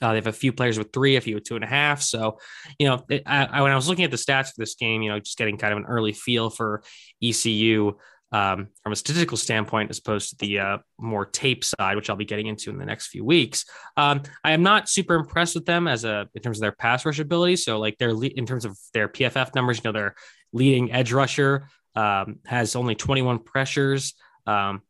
Uh, 0.00 0.10
they 0.10 0.16
have 0.16 0.26
a 0.26 0.32
few 0.32 0.52
players 0.52 0.78
with 0.78 0.92
three, 0.92 1.16
a 1.16 1.20
few 1.20 1.36
with 1.36 1.44
two 1.44 1.54
and 1.54 1.62
a 1.62 1.68
half. 1.68 2.02
So, 2.02 2.38
you 2.78 2.88
know, 2.88 3.04
it, 3.08 3.22
I, 3.24 3.62
when 3.62 3.70
I 3.70 3.76
was 3.76 3.88
looking 3.88 4.04
at 4.04 4.10
the 4.10 4.16
stats 4.16 4.48
for 4.48 4.58
this 4.58 4.74
game, 4.74 5.00
you 5.00 5.10
know, 5.10 5.20
just 5.20 5.38
getting 5.38 5.56
kind 5.56 5.72
of 5.72 5.78
an 5.78 5.86
early 5.86 6.12
feel 6.12 6.50
for 6.50 6.82
ECU, 7.22 7.92
um, 8.32 8.68
from 8.82 8.92
a 8.92 8.96
statistical 8.96 9.36
standpoint, 9.36 9.90
as 9.90 9.98
opposed 9.98 10.30
to 10.30 10.36
the 10.36 10.58
uh, 10.58 10.78
more 10.98 11.26
tape 11.26 11.64
side, 11.64 11.96
which 11.96 12.08
I'll 12.08 12.16
be 12.16 12.24
getting 12.24 12.46
into 12.46 12.70
in 12.70 12.78
the 12.78 12.86
next 12.86 13.08
few 13.08 13.24
weeks. 13.24 13.66
Um, 13.96 14.22
I 14.42 14.52
am 14.52 14.62
not 14.62 14.88
super 14.88 15.14
impressed 15.14 15.54
with 15.54 15.66
them 15.66 15.86
as 15.86 16.04
a 16.04 16.28
in 16.34 16.42
terms 16.42 16.58
of 16.58 16.62
their 16.62 16.72
pass 16.72 17.04
rush 17.04 17.18
ability. 17.18 17.56
So, 17.56 17.78
like 17.78 17.98
their 17.98 18.10
in 18.10 18.46
terms 18.46 18.64
of 18.64 18.78
their 18.94 19.08
PFF 19.08 19.54
numbers, 19.54 19.78
you 19.78 19.82
know, 19.84 19.92
their 19.92 20.14
leading 20.52 20.92
edge 20.92 21.12
rusher 21.12 21.68
um, 21.94 22.38
has 22.46 22.74
only 22.74 22.94
21 22.94 23.40
pressures, 23.40 24.14
um, 24.46 24.82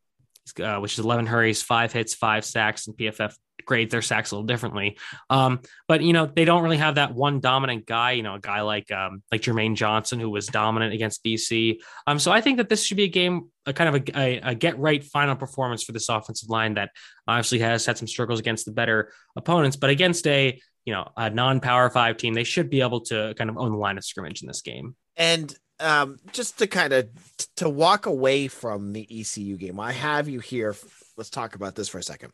uh, 0.61 0.79
which 0.79 0.95
is 0.95 1.05
11 1.05 1.27
hurries, 1.27 1.63
five 1.63 1.93
hits, 1.93 2.15
five 2.15 2.45
sacks, 2.45 2.87
and 2.87 2.97
PFF 2.97 3.35
grade 3.65 3.91
their 3.91 4.03
sacks 4.03 4.31
a 4.31 4.35
little 4.35 4.47
differently. 4.47 4.99
Um, 5.31 5.61
but 5.89 6.03
you 6.03 6.13
know, 6.13 6.27
they 6.27 6.45
don't 6.45 6.63
really 6.63 6.79
have 6.79 6.97
that 6.97 7.15
one 7.15 7.41
dominant 7.41 7.87
guy, 7.87 8.13
you 8.13 8.23
know, 8.23 8.35
a 8.35 8.41
guy 8.41 8.63
like 8.63 8.91
um, 8.91 9.23
like 9.31 9.43
Jermaine 9.43 9.77
Johnson 9.77 10.21
who 10.21 10.31
was 10.31 10.47
dominant 10.47 10.95
against 10.95 11.25
BC. 11.25 11.79
Um, 12.07 12.19
so 12.19 12.33
I 12.33 12.41
think 12.41 12.59
that 12.59 12.69
this 12.69 12.85
should 12.85 12.97
be 12.97 13.05
a 13.05 13.09
game, 13.09 13.51
a 13.67 13.73
kind 13.73 13.95
of 13.95 14.03
a, 14.09 14.19
a, 14.19 14.41
a 14.51 14.55
get 14.55 14.79
right 14.79 15.03
final 15.03 15.37
performance 15.37 15.83
for 15.83 15.93
this 15.93 16.09
offensive 16.09 16.49
line 16.49 16.75
that 16.75 16.91
obviously 17.27 17.61
has 17.61 17.87
had 17.87 17.99
some 17.99 18.09
struggles 18.09 18.41
against 18.41 18.67
the 18.67 18.73
better 18.73 19.13
opponents, 19.37 19.77
but 19.77 19.91
against 19.91 20.27
a 20.27 20.61
you 20.85 20.93
know 20.93 21.09
a 21.17 21.31
non-power 21.31 21.91
five 21.91 22.17
team, 22.17 22.35
they 22.35 22.45
should 22.45 22.71
be 22.71 22.81
able 22.81 23.01
to 23.01 23.35
kind 23.37 23.51
of 23.51 23.57
own 23.57 23.73
the 23.73 23.79
line 23.79 23.99
of 23.99 24.05
scrimmage 24.05 24.43
in 24.43 24.49
this 24.49 24.63
game. 24.63 24.97
And 25.17 25.55
um, 25.81 26.19
just 26.33 26.59
to 26.59 26.67
kind 26.67 26.93
of 26.93 27.09
to 27.57 27.69
walk 27.69 28.07
away 28.07 28.49
from 28.49 28.93
the 28.93 29.07
ECU 29.21 29.57
game, 29.57 29.81
I 29.81 29.93
have 29.93 30.29
you 30.29 30.41
here. 30.41 30.75
Let's 31.17 31.31
talk 31.31 31.55
about 31.55 31.75
this 31.75 31.89
for 31.89 31.99
a 31.99 32.03
second 32.03 32.33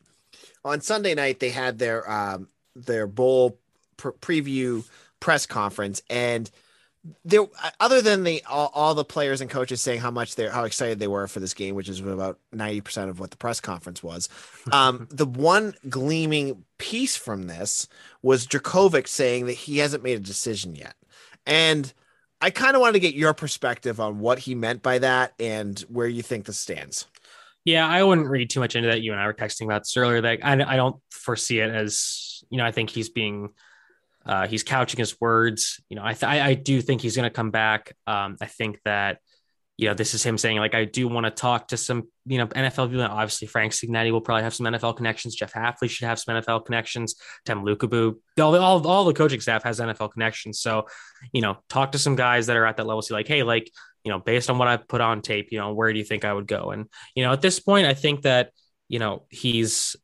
on 0.64 0.80
Sunday 0.80 1.14
night 1.14 1.40
they 1.40 1.50
had 1.50 1.78
their 1.78 2.10
um, 2.10 2.48
their 2.74 3.06
bowl 3.06 3.58
preview 3.96 4.84
press 5.20 5.46
conference 5.46 6.02
and 6.08 6.50
there 7.24 7.46
other 7.80 8.02
than 8.02 8.24
the 8.24 8.42
all, 8.48 8.70
all, 8.74 8.94
the 8.94 9.04
players 9.04 9.40
and 9.40 9.50
coaches 9.50 9.80
saying 9.80 10.00
how 10.00 10.10
much 10.10 10.34
they're 10.34 10.50
how 10.50 10.64
excited 10.64 10.98
they 10.98 11.08
were 11.08 11.26
for 11.26 11.40
this 11.40 11.54
game 11.54 11.74
which 11.74 11.88
is 11.88 12.00
about 12.00 12.38
90% 12.54 13.08
of 13.08 13.18
what 13.18 13.30
the 13.30 13.36
press 13.36 13.60
conference 13.60 14.02
was 14.02 14.28
um, 14.72 15.08
the 15.10 15.26
one 15.26 15.74
gleaming 15.88 16.64
piece 16.78 17.16
from 17.16 17.44
this 17.46 17.88
was 18.22 18.46
Jurkovec 18.46 19.06
saying 19.06 19.46
that 19.46 19.52
he 19.52 19.78
hasn't 19.78 20.02
made 20.02 20.16
a 20.16 20.22
decision 20.22 20.74
yet. 20.74 20.94
And 21.46 21.92
I 22.40 22.50
kind 22.50 22.76
of 22.76 22.80
wanted 22.80 22.94
to 22.94 23.00
get 23.00 23.14
your 23.14 23.34
perspective 23.34 24.00
on 24.00 24.20
what 24.20 24.40
he 24.40 24.54
meant 24.54 24.82
by 24.82 25.00
that 25.00 25.34
and 25.38 25.78
where 25.88 26.06
you 26.06 26.22
think 26.22 26.46
this 26.46 26.58
stands 26.58 27.06
yeah, 27.64 27.86
I 27.86 28.02
wouldn't 28.02 28.28
read 28.28 28.50
too 28.50 28.60
much 28.60 28.76
into 28.76 28.88
that. 28.88 29.02
You 29.02 29.12
and 29.12 29.20
I 29.20 29.26
were 29.26 29.34
texting 29.34 29.64
about 29.64 29.82
this 29.82 29.96
earlier. 29.96 30.20
That 30.20 30.38
I, 30.42 30.52
I 30.52 30.76
don't 30.76 30.96
foresee 31.10 31.60
it 31.60 31.70
as 31.70 32.42
you 32.50 32.58
know. 32.58 32.64
I 32.64 32.72
think 32.72 32.90
he's 32.90 33.10
being 33.10 33.50
uh, 34.24 34.46
he's 34.46 34.62
couching 34.62 34.98
his 34.98 35.20
words. 35.20 35.80
You 35.88 35.96
know, 35.96 36.02
I 36.04 36.12
th- 36.12 36.24
I, 36.24 36.48
I 36.48 36.54
do 36.54 36.80
think 36.80 37.00
he's 37.00 37.16
going 37.16 37.28
to 37.28 37.34
come 37.34 37.50
back. 37.50 37.96
Um, 38.06 38.36
I 38.40 38.46
think 38.46 38.80
that 38.84 39.18
you 39.78 39.86
know 39.88 39.94
this 39.94 40.12
is 40.12 40.24
him 40.24 40.36
saying 40.36 40.58
like 40.58 40.74
I 40.74 40.84
do 40.84 41.06
want 41.06 41.24
to 41.26 41.30
talk 41.30 41.68
to 41.68 41.76
some 41.76 42.08
you 42.26 42.38
know 42.38 42.46
NFL 42.46 42.90
people. 42.90 43.02
Obviously, 43.02 43.46
Frank 43.46 43.72
Cignetti 43.72 44.12
will 44.12 44.20
probably 44.20 44.42
have 44.42 44.54
some 44.54 44.66
NFL 44.66 44.96
connections. 44.96 45.34
Jeff 45.34 45.52
Hafley 45.52 45.88
should 45.88 46.06
have 46.06 46.18
some 46.18 46.34
NFL 46.34 46.64
connections. 46.66 47.14
Tem 47.44 47.62
Lukabu, 47.62 48.16
all, 48.38 48.56
all 48.56 48.86
all 48.86 49.04
the 49.04 49.14
coaching 49.14 49.40
staff 49.40 49.62
has 49.62 49.80
NFL 49.80 50.12
connections. 50.12 50.60
So 50.60 50.86
you 51.32 51.40
know, 51.40 51.58
talk 51.68 51.92
to 51.92 51.98
some 51.98 52.16
guys 52.16 52.46
that 52.46 52.56
are 52.56 52.66
at 52.66 52.76
that 52.76 52.86
level. 52.86 53.02
See, 53.02 53.14
like, 53.14 53.28
hey, 53.28 53.42
like 53.42 53.70
you 54.04 54.12
know, 54.12 54.18
based 54.18 54.50
on 54.50 54.58
what 54.58 54.68
I 54.68 54.76
put 54.76 55.00
on 55.00 55.22
tape, 55.22 55.48
you 55.50 55.58
know, 55.58 55.72
where 55.72 55.92
do 55.92 55.98
you 55.98 56.04
think 56.04 56.24
I 56.24 56.32
would 56.32 56.46
go? 56.46 56.70
And, 56.70 56.86
you 57.14 57.24
know, 57.24 57.32
at 57.32 57.42
this 57.42 57.60
point, 57.60 57.86
I 57.86 57.94
think 57.94 58.22
that, 58.22 58.52
you 58.88 58.98
know, 58.98 59.24
he's 59.28 59.96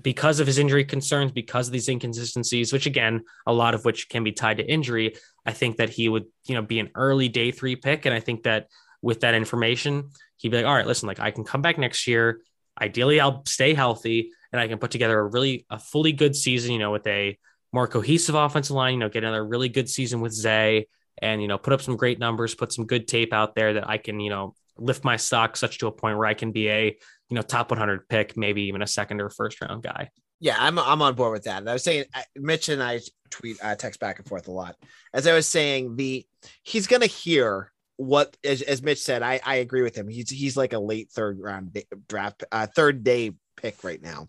because 0.00 0.40
of 0.40 0.46
his 0.46 0.58
injury 0.58 0.84
concerns, 0.84 1.32
because 1.32 1.68
of 1.68 1.72
these 1.72 1.88
inconsistencies, 1.88 2.72
which 2.72 2.86
again, 2.86 3.22
a 3.46 3.52
lot 3.52 3.74
of 3.74 3.84
which 3.84 4.08
can 4.08 4.24
be 4.24 4.32
tied 4.32 4.58
to 4.58 4.64
injury, 4.64 5.16
I 5.44 5.52
think 5.52 5.76
that 5.76 5.90
he 5.90 6.08
would, 6.08 6.24
you 6.46 6.54
know, 6.54 6.62
be 6.62 6.80
an 6.80 6.90
early 6.94 7.28
day 7.28 7.52
three 7.52 7.76
pick. 7.76 8.06
And 8.06 8.14
I 8.14 8.20
think 8.20 8.44
that 8.44 8.68
with 9.02 9.20
that 9.20 9.34
information, 9.34 10.10
he'd 10.38 10.50
be 10.50 10.56
like, 10.58 10.66
all 10.66 10.74
right, 10.74 10.86
listen, 10.86 11.06
like 11.06 11.20
I 11.20 11.30
can 11.30 11.44
come 11.44 11.62
back 11.62 11.78
next 11.78 12.06
year. 12.06 12.40
Ideally, 12.80 13.20
I'll 13.20 13.44
stay 13.46 13.74
healthy 13.74 14.30
and 14.52 14.60
I 14.60 14.68
can 14.68 14.78
put 14.78 14.90
together 14.90 15.18
a 15.18 15.26
really, 15.26 15.66
a 15.70 15.78
fully 15.78 16.12
good 16.12 16.34
season, 16.34 16.72
you 16.72 16.78
know, 16.78 16.92
with 16.92 17.06
a 17.06 17.38
more 17.72 17.86
cohesive 17.86 18.34
offensive 18.34 18.76
line, 18.76 18.94
you 18.94 19.00
know, 19.00 19.08
get 19.08 19.24
another 19.24 19.44
really 19.44 19.68
good 19.68 19.88
season 19.88 20.20
with 20.20 20.32
Zay 20.32 20.86
and 21.22 21.40
you 21.40 21.48
know 21.48 21.58
put 21.58 21.72
up 21.72 21.82
some 21.82 21.96
great 21.96 22.18
numbers, 22.18 22.54
put 22.54 22.72
some 22.72 22.86
good 22.86 23.08
tape 23.08 23.32
out 23.32 23.54
there 23.54 23.74
that 23.74 23.88
I 23.88 23.98
can 23.98 24.20
you 24.20 24.30
know 24.30 24.54
lift 24.78 25.04
my 25.04 25.16
stock 25.16 25.56
such 25.56 25.78
to 25.78 25.86
a 25.86 25.92
point 25.92 26.18
where 26.18 26.26
I 26.26 26.34
can 26.34 26.52
be 26.52 26.68
a 26.68 26.96
you 27.28 27.34
know 27.34 27.42
top 27.42 27.70
100 27.70 28.08
pick, 28.08 28.36
maybe 28.36 28.62
even 28.64 28.82
a 28.82 28.86
second 28.86 29.20
or 29.20 29.30
first 29.30 29.60
round 29.60 29.82
guy. 29.82 30.10
Yeah, 30.40 30.56
I'm 30.58 30.78
I'm 30.78 31.02
on 31.02 31.14
board 31.14 31.32
with 31.32 31.44
that. 31.44 31.58
And 31.58 31.70
I 31.70 31.72
was 31.72 31.84
saying, 31.84 32.04
Mitch 32.36 32.68
and 32.68 32.82
I 32.82 33.00
tweet 33.30 33.58
uh, 33.62 33.74
text 33.74 34.00
back 34.00 34.18
and 34.18 34.28
forth 34.28 34.48
a 34.48 34.52
lot. 34.52 34.76
As 35.14 35.26
I 35.26 35.34
was 35.34 35.48
saying, 35.48 35.96
the 35.96 36.26
he's 36.62 36.86
gonna 36.86 37.06
hear 37.06 37.72
what 37.96 38.36
as, 38.44 38.62
as 38.62 38.82
Mitch 38.82 39.00
said. 39.00 39.22
I 39.22 39.40
I 39.44 39.56
agree 39.56 39.82
with 39.82 39.96
him. 39.96 40.08
He's 40.08 40.28
he's 40.28 40.56
like 40.56 40.74
a 40.74 40.78
late 40.78 41.10
third 41.10 41.38
round 41.40 41.76
draft, 42.08 42.44
uh, 42.52 42.66
third 42.66 43.02
day 43.02 43.32
pick 43.56 43.82
right 43.82 44.02
now. 44.02 44.28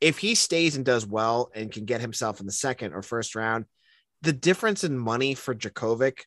If 0.00 0.18
he 0.18 0.34
stays 0.34 0.76
and 0.76 0.84
does 0.84 1.06
well 1.06 1.50
and 1.54 1.72
can 1.72 1.86
get 1.86 2.00
himself 2.00 2.40
in 2.40 2.46
the 2.46 2.52
second 2.52 2.92
or 2.92 3.02
first 3.02 3.34
round, 3.34 3.64
the 4.22 4.32
difference 4.32 4.84
in 4.84 4.98
money 4.98 5.34
for 5.34 5.54
Jurkovec 5.54 6.20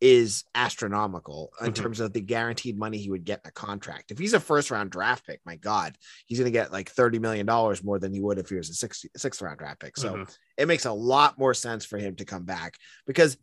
is 0.00 0.44
astronomical 0.54 1.50
in 1.60 1.66
mm-hmm. 1.66 1.82
terms 1.82 2.00
of 2.00 2.12
the 2.12 2.20
guaranteed 2.20 2.78
money 2.78 2.98
he 2.98 3.10
would 3.10 3.24
get 3.24 3.40
in 3.44 3.48
a 3.48 3.52
contract. 3.52 4.10
If 4.10 4.18
he's 4.18 4.34
a 4.34 4.40
first 4.40 4.70
round 4.70 4.90
draft 4.90 5.26
pick, 5.26 5.40
my 5.44 5.56
God, 5.56 5.96
he's 6.26 6.38
going 6.38 6.50
to 6.50 6.56
get 6.56 6.72
like 6.72 6.94
$30 6.94 7.20
million 7.20 7.46
more 7.84 7.98
than 7.98 8.12
he 8.12 8.20
would 8.20 8.38
if 8.38 8.48
he 8.48 8.54
was 8.54 8.70
a 8.70 8.74
sixth, 8.74 9.06
sixth 9.16 9.42
round 9.42 9.58
draft 9.58 9.80
pick. 9.80 9.96
So 9.96 10.12
mm-hmm. 10.12 10.22
it 10.56 10.68
makes 10.68 10.84
a 10.84 10.92
lot 10.92 11.38
more 11.38 11.54
sense 11.54 11.84
for 11.84 11.98
him 11.98 12.14
to 12.16 12.24
come 12.24 12.44
back 12.44 12.74
because 13.06 13.36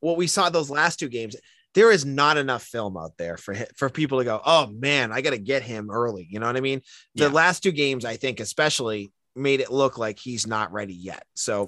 what 0.00 0.18
we 0.18 0.26
saw 0.26 0.50
those 0.50 0.68
last 0.68 0.98
two 0.98 1.08
games, 1.08 1.36
there 1.72 1.90
is 1.90 2.04
not 2.04 2.36
enough 2.36 2.62
film 2.62 2.96
out 2.96 3.16
there 3.16 3.36
for 3.36 3.54
for 3.76 3.88
people 3.88 4.18
to 4.18 4.24
go, 4.24 4.40
oh 4.44 4.66
man, 4.66 5.10
I 5.10 5.22
got 5.22 5.30
to 5.30 5.38
get 5.38 5.62
him 5.62 5.90
early. 5.90 6.26
You 6.30 6.38
know 6.38 6.46
what 6.46 6.56
I 6.56 6.60
mean? 6.60 6.82
The 7.14 7.24
yeah. 7.24 7.30
last 7.30 7.62
two 7.62 7.72
games, 7.72 8.04
I 8.04 8.16
think, 8.16 8.40
especially 8.40 9.10
made 9.34 9.60
it 9.60 9.72
look 9.72 9.98
like 9.98 10.18
he's 10.18 10.46
not 10.46 10.72
ready 10.72 10.94
yet. 10.94 11.24
So 11.34 11.66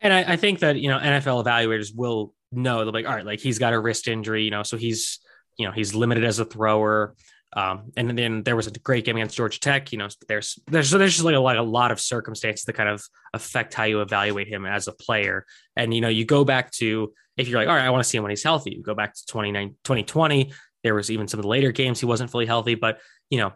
and 0.00 0.12
I, 0.12 0.32
I, 0.32 0.36
think 0.36 0.60
that 0.60 0.76
you 0.76 0.88
know 0.88 0.98
NFL 0.98 1.44
evaluators 1.44 1.90
will 1.94 2.34
know 2.52 2.84
they're 2.84 2.92
like, 2.92 3.06
all 3.06 3.14
right, 3.14 3.26
like 3.26 3.40
he's 3.40 3.58
got 3.58 3.72
a 3.72 3.80
wrist 3.80 4.08
injury, 4.08 4.44
you 4.44 4.50
know, 4.50 4.62
so 4.62 4.76
he's 4.76 5.20
you 5.56 5.66
know 5.66 5.72
he's 5.72 5.94
limited 5.94 6.24
as 6.24 6.38
a 6.38 6.44
thrower. 6.44 7.14
Um, 7.56 7.92
and 7.96 8.18
then 8.18 8.42
there 8.42 8.56
was 8.56 8.66
a 8.66 8.70
great 8.70 9.04
game 9.04 9.16
against 9.16 9.36
Georgia 9.36 9.58
Tech. 9.58 9.92
You 9.92 9.98
know, 9.98 10.08
there's 10.28 10.58
there's 10.66 10.90
there's 10.90 11.14
just 11.14 11.24
like 11.24 11.34
a, 11.34 11.38
like 11.38 11.58
a 11.58 11.62
lot 11.62 11.90
of 11.90 12.00
circumstances 12.00 12.64
that 12.64 12.74
kind 12.74 12.88
of 12.88 13.02
affect 13.32 13.72
how 13.72 13.84
you 13.84 14.02
evaluate 14.02 14.48
him 14.48 14.66
as 14.66 14.88
a 14.88 14.92
player. 14.92 15.46
And 15.74 15.94
you 15.94 16.00
know, 16.00 16.08
you 16.08 16.24
go 16.24 16.44
back 16.44 16.70
to 16.72 17.12
if 17.36 17.48
you're 17.48 17.58
like, 17.58 17.68
all 17.68 17.74
right, 17.74 17.84
I 17.84 17.90
want 17.90 18.02
to 18.02 18.08
see 18.08 18.18
him 18.18 18.24
when 18.24 18.30
he's 18.30 18.42
healthy. 18.42 18.74
You 18.74 18.82
go 18.82 18.94
back 18.94 19.14
to 19.14 19.26
2020. 19.26 20.52
There 20.82 20.94
was 20.94 21.10
even 21.10 21.28
some 21.28 21.40
of 21.40 21.42
the 21.42 21.48
later 21.48 21.72
games 21.72 22.00
he 22.00 22.06
wasn't 22.06 22.30
fully 22.30 22.46
healthy, 22.46 22.74
but 22.74 23.00
you 23.30 23.38
know, 23.38 23.52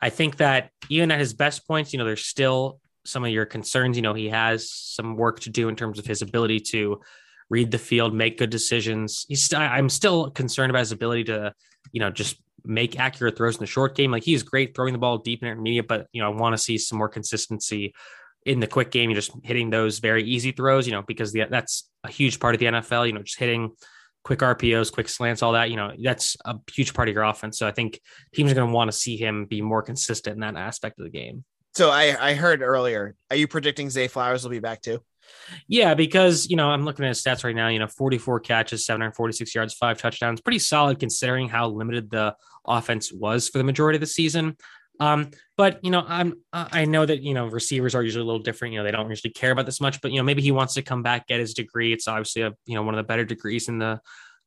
I 0.00 0.10
think 0.10 0.36
that 0.38 0.70
even 0.88 1.10
at 1.10 1.18
his 1.18 1.34
best 1.34 1.66
points, 1.66 1.92
you 1.92 1.98
know, 1.98 2.04
there's 2.04 2.24
still 2.24 2.79
some 3.04 3.24
of 3.24 3.30
your 3.30 3.46
concerns. 3.46 3.96
You 3.96 4.02
know, 4.02 4.14
he 4.14 4.28
has 4.28 4.70
some 4.70 5.16
work 5.16 5.40
to 5.40 5.50
do 5.50 5.68
in 5.68 5.76
terms 5.76 5.98
of 5.98 6.06
his 6.06 6.22
ability 6.22 6.60
to 6.70 7.00
read 7.48 7.70
the 7.70 7.78
field, 7.78 8.14
make 8.14 8.38
good 8.38 8.50
decisions. 8.50 9.26
He's 9.28 9.52
I'm 9.52 9.88
still 9.88 10.30
concerned 10.30 10.70
about 10.70 10.80
his 10.80 10.92
ability 10.92 11.24
to, 11.24 11.52
you 11.92 12.00
know, 12.00 12.10
just 12.10 12.36
make 12.64 12.98
accurate 12.98 13.36
throws 13.36 13.56
in 13.56 13.60
the 13.60 13.66
short 13.66 13.96
game. 13.96 14.10
Like 14.10 14.22
he's 14.22 14.42
great 14.42 14.74
throwing 14.74 14.92
the 14.92 14.98
ball 14.98 15.18
deep 15.18 15.42
and 15.42 15.50
intermediate, 15.50 15.88
but 15.88 16.06
you 16.12 16.22
know, 16.22 16.32
I 16.32 16.34
want 16.34 16.54
to 16.54 16.58
see 16.58 16.78
some 16.78 16.98
more 16.98 17.08
consistency 17.08 17.94
in 18.46 18.60
the 18.60 18.66
quick 18.66 18.90
game. 18.90 19.10
You're 19.10 19.20
just 19.20 19.32
hitting 19.42 19.70
those 19.70 19.98
very 19.98 20.24
easy 20.24 20.52
throws, 20.52 20.86
you 20.86 20.92
know, 20.92 21.02
because 21.02 21.32
the, 21.32 21.46
that's 21.50 21.88
a 22.04 22.10
huge 22.10 22.40
part 22.40 22.54
of 22.54 22.60
the 22.60 22.66
NFL. 22.66 23.06
You 23.06 23.12
know, 23.12 23.22
just 23.22 23.38
hitting 23.38 23.72
quick 24.24 24.40
RPOs, 24.40 24.92
quick 24.92 25.08
slants, 25.08 25.42
all 25.42 25.52
that. 25.52 25.70
You 25.70 25.76
know, 25.76 25.92
that's 26.02 26.36
a 26.44 26.56
huge 26.72 26.94
part 26.94 27.08
of 27.08 27.14
your 27.14 27.24
offense. 27.24 27.58
So 27.58 27.66
I 27.66 27.72
think 27.72 28.00
teams 28.34 28.50
are 28.52 28.54
going 28.54 28.68
to 28.68 28.74
want 28.74 28.90
to 28.90 28.96
see 28.96 29.16
him 29.16 29.46
be 29.46 29.62
more 29.62 29.82
consistent 29.82 30.34
in 30.34 30.40
that 30.40 30.56
aspect 30.56 30.98
of 30.98 31.04
the 31.04 31.10
game. 31.10 31.44
So 31.74 31.90
I, 31.90 32.16
I 32.18 32.34
heard 32.34 32.62
earlier, 32.62 33.14
are 33.30 33.36
you 33.36 33.46
predicting 33.46 33.90
Zay 33.90 34.08
Flowers 34.08 34.42
will 34.42 34.50
be 34.50 34.58
back 34.58 34.82
too? 34.82 35.00
Yeah, 35.68 35.94
because 35.94 36.48
you 36.50 36.56
know 36.56 36.68
I'm 36.68 36.84
looking 36.84 37.04
at 37.04 37.08
his 37.08 37.22
stats 37.22 37.44
right 37.44 37.54
now. 37.54 37.68
You 37.68 37.78
know, 37.78 37.86
44 37.86 38.40
catches, 38.40 38.84
746 38.84 39.54
yards, 39.54 39.74
five 39.74 39.98
touchdowns. 39.98 40.40
Pretty 40.40 40.58
solid 40.58 40.98
considering 40.98 41.48
how 41.48 41.68
limited 41.68 42.10
the 42.10 42.34
offense 42.66 43.12
was 43.12 43.48
for 43.48 43.58
the 43.58 43.64
majority 43.64 43.96
of 43.96 44.00
the 44.00 44.06
season. 44.06 44.56
Um, 44.98 45.30
but 45.56 45.82
you 45.84 45.90
know, 45.90 46.04
I'm 46.06 46.34
I 46.52 46.84
know 46.84 47.06
that 47.06 47.22
you 47.22 47.34
know 47.34 47.46
receivers 47.46 47.94
are 47.94 48.02
usually 48.02 48.22
a 48.22 48.26
little 48.26 48.42
different. 48.42 48.74
You 48.74 48.80
know, 48.80 48.84
they 48.84 48.90
don't 48.90 49.08
usually 49.08 49.32
care 49.32 49.50
about 49.50 49.66
this 49.66 49.80
much. 49.80 50.00
But 50.00 50.12
you 50.12 50.18
know, 50.18 50.24
maybe 50.24 50.42
he 50.42 50.52
wants 50.52 50.74
to 50.74 50.82
come 50.82 51.02
back, 51.02 51.26
get 51.26 51.40
his 51.40 51.54
degree. 51.54 51.92
It's 51.92 52.06
obviously 52.06 52.42
a 52.42 52.52
you 52.66 52.74
know 52.74 52.82
one 52.82 52.94
of 52.94 52.98
the 52.98 53.08
better 53.08 53.24
degrees 53.24 53.68
in 53.68 53.78
the 53.78 54.00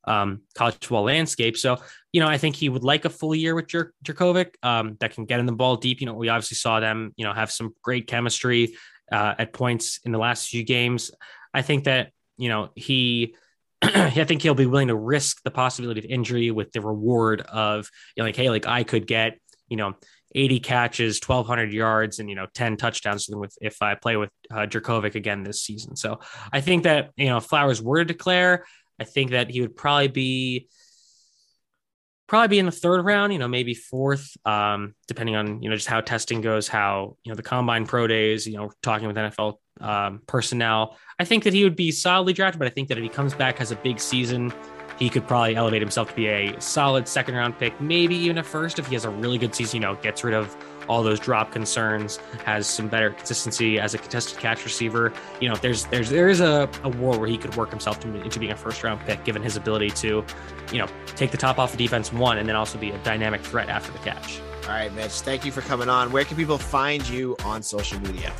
um, 0.05 0.41
college 0.55 0.75
football 0.75 1.03
landscape. 1.03 1.57
So, 1.57 1.77
you 2.12 2.22
know, 2.22 2.27
I 2.27 2.38
think 2.38 2.55
he 2.55 2.69
would 2.69 2.83
like 2.83 3.05
a 3.05 3.10
full 3.10 3.33
year 3.33 3.55
with 3.55 3.67
Jer- 3.67 3.93
Jurkovec 4.03 4.55
um, 4.63 4.98
that 5.00 5.13
can 5.13 5.25
get 5.25 5.39
in 5.39 5.45
the 5.45 5.53
ball 5.53 5.75
deep. 5.75 6.01
You 6.01 6.07
know, 6.07 6.13
we 6.13 6.29
obviously 6.29 6.55
saw 6.55 6.79
them, 6.79 7.13
you 7.15 7.25
know, 7.25 7.33
have 7.33 7.51
some 7.51 7.74
great 7.81 8.07
chemistry 8.07 8.75
uh, 9.12 9.36
at 9.38 9.53
points 9.53 10.00
in 10.03 10.12
the 10.12 10.17
last 10.17 10.50
few 10.50 10.63
games. 10.63 11.12
I 11.53 11.62
think 11.62 11.86
that 11.86 12.12
you 12.38 12.50
know 12.50 12.69
he. 12.75 13.36
I 13.81 14.10
think 14.24 14.41
he'll 14.41 14.55
be 14.55 14.65
willing 14.65 14.88
to 14.88 14.95
risk 14.95 15.43
the 15.43 15.51
possibility 15.51 16.00
of 16.00 16.05
injury 16.05 16.51
with 16.51 16.72
the 16.72 16.79
reward 16.79 17.41
of 17.41 17.89
you 18.15 18.24
know, 18.24 18.27
like, 18.27 18.36
hey, 18.36 18.50
like 18.50 18.65
I 18.65 18.83
could 18.83 19.05
get 19.07 19.38
you 19.67 19.77
know 19.77 19.95
80 20.36 20.60
catches, 20.62 21.19
1,200 21.25 21.74
yards, 21.74 22.19
and 22.19 22.29
you 22.29 22.36
know 22.36 22.48
10 22.53 22.77
touchdowns 22.77 23.27
with 23.29 23.55
if 23.62 23.81
I 23.81 23.95
play 23.95 24.17
with 24.17 24.31
uh, 24.51 24.62
again 24.62 25.43
this 25.43 25.62
season. 25.62 25.95
So 25.95 26.19
I 26.51 26.62
think 26.62 26.83
that 26.83 27.12
you 27.17 27.27
know 27.27 27.38
if 27.38 27.45
Flowers 27.45 27.81
were 27.81 28.00
to 28.00 28.05
declare, 28.05 28.65
I 29.03 29.05
think 29.05 29.31
that 29.31 29.50
he 29.50 29.60
would 29.60 29.75
probably 29.75 30.07
be 30.07 30.69
probably 32.29 32.48
be 32.48 32.60
in 32.60 32.65
the 32.65 32.72
third 32.72 33.03
round, 33.03 33.33
you 33.33 33.38
know, 33.38 33.50
maybe 33.50 33.74
fourth, 33.74 34.38
um, 34.45 34.95
depending 35.10 35.36
on, 35.36 35.62
you 35.62 35.69
know, 35.69 35.75
just 35.75 35.89
how 35.89 36.00
testing 36.00 36.39
goes, 36.39 36.69
how, 36.69 37.17
you 37.25 37.31
know, 37.31 37.36
the 37.36 37.43
combine 37.43 37.86
pro 37.86 38.07
days, 38.07 38.48
you 38.48 38.55
know, 38.55 38.72
talking 38.81 39.07
with 39.07 39.17
NFL 39.17 39.57
um, 39.81 40.22
personnel. 40.25 40.98
I 41.19 41.25
think 41.25 41.43
that 41.43 41.53
he 41.53 41.65
would 41.65 41.75
be 41.75 41.91
solidly 41.91 42.31
drafted, 42.31 42.60
but 42.60 42.67
I 42.67 42.72
think 42.72 42.88
that 42.88 42.98
if 42.98 43.03
he 43.03 43.10
comes 43.10 43.33
back, 43.33 43.57
has 43.57 43.72
a 43.72 43.75
big 43.75 44.00
season, 44.00 44.53
he 44.98 45.10
could 45.10 45.27
probably 45.27 45.57
elevate 45.57 45.81
himself 45.81 46.10
to 46.12 46.15
be 46.15 46.27
a 46.27 46.60
solid 46.62 47.10
second 47.10 47.36
round 47.36 47.60
pick, 47.60 47.79
maybe 47.81 48.15
even 48.15 48.38
a 48.38 48.43
first 48.43 48.79
if 48.79 48.88
he 48.88 48.93
has 48.93 49.03
a 49.03 49.10
really 49.10 49.38
good 49.38 49.53
season, 49.53 49.81
you 49.81 49.88
know, 49.88 49.95
gets 49.95 50.24
rid 50.24 50.33
of 50.33 50.55
all 50.87 51.03
those 51.03 51.19
drop 51.19 51.51
concerns, 51.51 52.17
has 52.45 52.67
some 52.67 52.87
better 52.87 53.11
consistency 53.11 53.79
as 53.79 53.93
a 53.93 53.97
contested 53.97 54.39
catch 54.39 54.63
receiver. 54.63 55.13
You 55.39 55.49
know, 55.49 55.55
there's 55.55 55.85
there's 55.85 56.09
there 56.09 56.29
is 56.29 56.41
a, 56.41 56.69
a 56.83 56.89
world 56.89 57.19
where 57.19 57.29
he 57.29 57.37
could 57.37 57.55
work 57.55 57.69
himself 57.69 57.99
to, 58.01 58.21
into 58.21 58.39
being 58.39 58.51
a 58.51 58.57
first 58.57 58.83
round 58.83 59.01
pick, 59.01 59.23
given 59.23 59.41
his 59.41 59.55
ability 59.55 59.89
to, 59.91 60.25
you 60.71 60.77
know, 60.79 60.87
take 61.15 61.31
the 61.31 61.37
top 61.37 61.59
off 61.59 61.71
the 61.71 61.77
defense 61.77 62.11
one 62.11 62.37
and 62.37 62.47
then 62.47 62.55
also 62.55 62.77
be 62.77 62.91
a 62.91 62.97
dynamic 62.99 63.41
threat 63.41 63.69
after 63.69 63.91
the 63.91 63.99
catch. 63.99 64.39
All 64.63 64.69
right, 64.69 64.93
Mitch. 64.93 65.11
Thank 65.11 65.45
you 65.45 65.51
for 65.51 65.61
coming 65.61 65.89
on. 65.89 66.11
Where 66.11 66.23
can 66.23 66.37
people 66.37 66.57
find 66.57 67.07
you 67.09 67.35
on 67.43 67.61
social 67.61 67.99
media? 67.99 68.33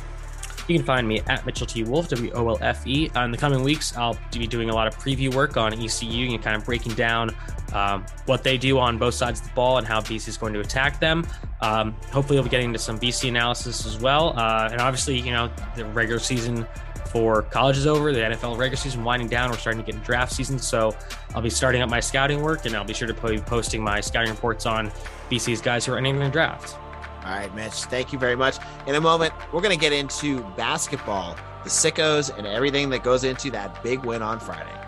You 0.68 0.78
can 0.78 0.86
find 0.86 1.06
me 1.06 1.20
at 1.26 1.44
Mitchell 1.44 1.66
T. 1.66 1.84
Wolfe, 1.84 2.08
W 2.08 2.30
O 2.32 2.48
L 2.48 2.58
F 2.62 2.86
E. 2.86 3.10
In 3.14 3.30
the 3.30 3.36
coming 3.36 3.62
weeks, 3.62 3.94
I'll 3.96 4.16
be 4.32 4.46
doing 4.46 4.70
a 4.70 4.74
lot 4.74 4.86
of 4.86 4.96
preview 4.96 5.34
work 5.34 5.58
on 5.58 5.74
ECU 5.74 6.32
and 6.32 6.42
kind 6.42 6.56
of 6.56 6.64
breaking 6.64 6.94
down 6.94 7.36
um, 7.74 8.06
what 8.24 8.42
they 8.42 8.56
do 8.56 8.78
on 8.78 8.96
both 8.96 9.14
sides 9.14 9.40
of 9.40 9.48
the 9.48 9.52
ball 9.52 9.76
and 9.76 9.86
how 9.86 10.00
BC 10.00 10.28
is 10.28 10.38
going 10.38 10.54
to 10.54 10.60
attack 10.60 11.00
them. 11.00 11.26
Um, 11.64 11.96
hopefully, 12.12 12.36
we'll 12.36 12.44
be 12.44 12.50
getting 12.50 12.66
into 12.66 12.78
some 12.78 12.98
BC 12.98 13.28
analysis 13.28 13.86
as 13.86 13.98
well. 13.98 14.38
Uh, 14.38 14.68
and 14.70 14.80
obviously, 14.80 15.18
you 15.18 15.32
know, 15.32 15.50
the 15.76 15.86
regular 15.86 16.20
season 16.20 16.66
for 17.06 17.42
college 17.42 17.78
is 17.78 17.86
over. 17.86 18.12
The 18.12 18.20
NFL 18.20 18.58
regular 18.58 18.76
season 18.76 19.02
winding 19.02 19.28
down. 19.28 19.50
We're 19.50 19.56
starting 19.56 19.80
to 19.82 19.86
get 19.86 19.94
into 19.94 20.04
draft 20.04 20.32
season. 20.32 20.58
So 20.58 20.94
I'll 21.34 21.40
be 21.40 21.48
starting 21.48 21.80
up 21.80 21.88
my 21.88 22.00
scouting 22.00 22.42
work 22.42 22.66
and 22.66 22.76
I'll 22.76 22.84
be 22.84 22.92
sure 22.92 23.08
to 23.08 23.14
be 23.14 23.38
posting 23.38 23.82
my 23.82 24.00
scouting 24.00 24.30
reports 24.30 24.66
on 24.66 24.90
BC's 25.30 25.62
guys 25.62 25.86
who 25.86 25.92
are 25.92 25.96
entering 25.96 26.18
the 26.18 26.28
draft. 26.28 26.76
All 27.24 27.30
right, 27.30 27.54
Mitch, 27.54 27.72
thank 27.84 28.12
you 28.12 28.18
very 28.18 28.36
much. 28.36 28.58
In 28.86 28.96
a 28.96 29.00
moment, 29.00 29.32
we're 29.52 29.62
going 29.62 29.74
to 29.74 29.80
get 29.80 29.94
into 29.94 30.42
basketball, 30.56 31.36
the 31.62 31.70
sickos, 31.70 32.36
and 32.36 32.46
everything 32.46 32.90
that 32.90 33.02
goes 33.02 33.24
into 33.24 33.50
that 33.52 33.82
big 33.82 34.04
win 34.04 34.20
on 34.20 34.38
Friday. 34.38 34.83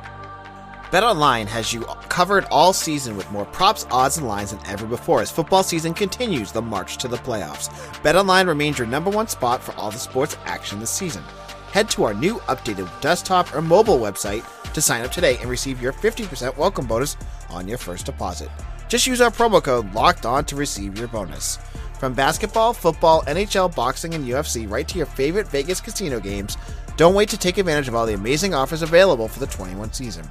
BetOnline 0.97 1.45
has 1.49 1.75
you 1.75 1.85
covered 2.09 2.47
all 2.51 2.73
season 2.73 3.19
with 3.19 3.31
more 3.31 3.45
props, 3.45 3.85
odds, 3.91 4.17
and 4.17 4.27
lines 4.27 4.53
than 4.53 4.67
ever 4.67 4.87
before 4.87 5.21
as 5.21 5.31
football 5.31 5.63
season 5.63 5.93
continues 5.93 6.53
the 6.53 6.63
march 6.63 6.97
to 6.97 7.07
the 7.07 7.19
playoffs. 7.19 7.69
BetOnline 8.01 8.49
remains 8.49 8.79
your 8.79 8.87
number 8.87 9.11
one 9.11 9.29
spot 9.29 9.63
for 9.63 9.75
all 9.75 9.91
the 9.91 9.99
sports 9.99 10.39
action 10.47 10.81
this 10.81 10.89
season. 10.89 11.23
Head 11.71 11.91
to 11.91 12.05
our 12.05 12.15
new 12.15 12.37
updated 12.49 12.89
desktop 13.03 13.55
or 13.55 13.61
mobile 13.61 13.99
website 13.99 14.43
to 14.73 14.81
sign 14.81 15.05
up 15.05 15.13
today 15.13 15.37
and 15.43 15.51
receive 15.51 15.83
your 15.83 15.93
50% 15.93 16.57
welcome 16.57 16.87
bonus 16.87 17.19
on 17.51 17.69
your 17.69 17.77
first 17.77 18.07
deposit. 18.07 18.49
Just 18.89 19.07
use 19.07 19.21
our 19.21 19.31
promo 19.31 19.63
code 19.63 19.93
LOCKED 19.93 20.25
ON 20.25 20.47
to 20.47 20.57
receive 20.57 20.99
your 20.99 21.09
bonus. 21.09 21.59
From 22.01 22.15
basketball, 22.15 22.73
football, 22.73 23.21
NHL, 23.25 23.77
boxing, 23.77 24.15
and 24.15 24.27
UFC, 24.27 24.67
right 24.67 24.89
to 24.89 24.97
your 24.97 25.07
favorite 25.07 25.49
Vegas 25.49 25.79
casino 25.79 26.21
games, 26.21 26.57
don't 26.97 27.15
wait 27.15 27.29
to 27.29 27.37
take 27.37 27.59
advantage 27.59 27.89
of 27.89 27.95
all 27.95 28.07
the 28.07 28.15
amazing 28.15 28.55
offers 28.55 28.81
available 28.81 29.29
for 29.29 29.41
the 29.41 29.47
21 29.47 29.93
season. 29.93 30.27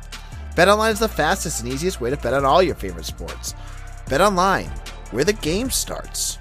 BetOnline 0.56 0.94
is 0.94 1.00
the 1.00 1.10
fastest 1.10 1.62
and 1.62 1.72
easiest 1.72 2.00
way 2.00 2.10
to 2.10 2.15
bet 2.15 2.34
on 2.34 2.46
all 2.46 2.63
your 2.63 2.76
favorite 2.76 3.04
sports. 3.04 3.54
BetOnline, 4.06 4.70
where 5.12 5.26
the 5.26 5.34
game 5.34 5.70
starts. 5.70 6.38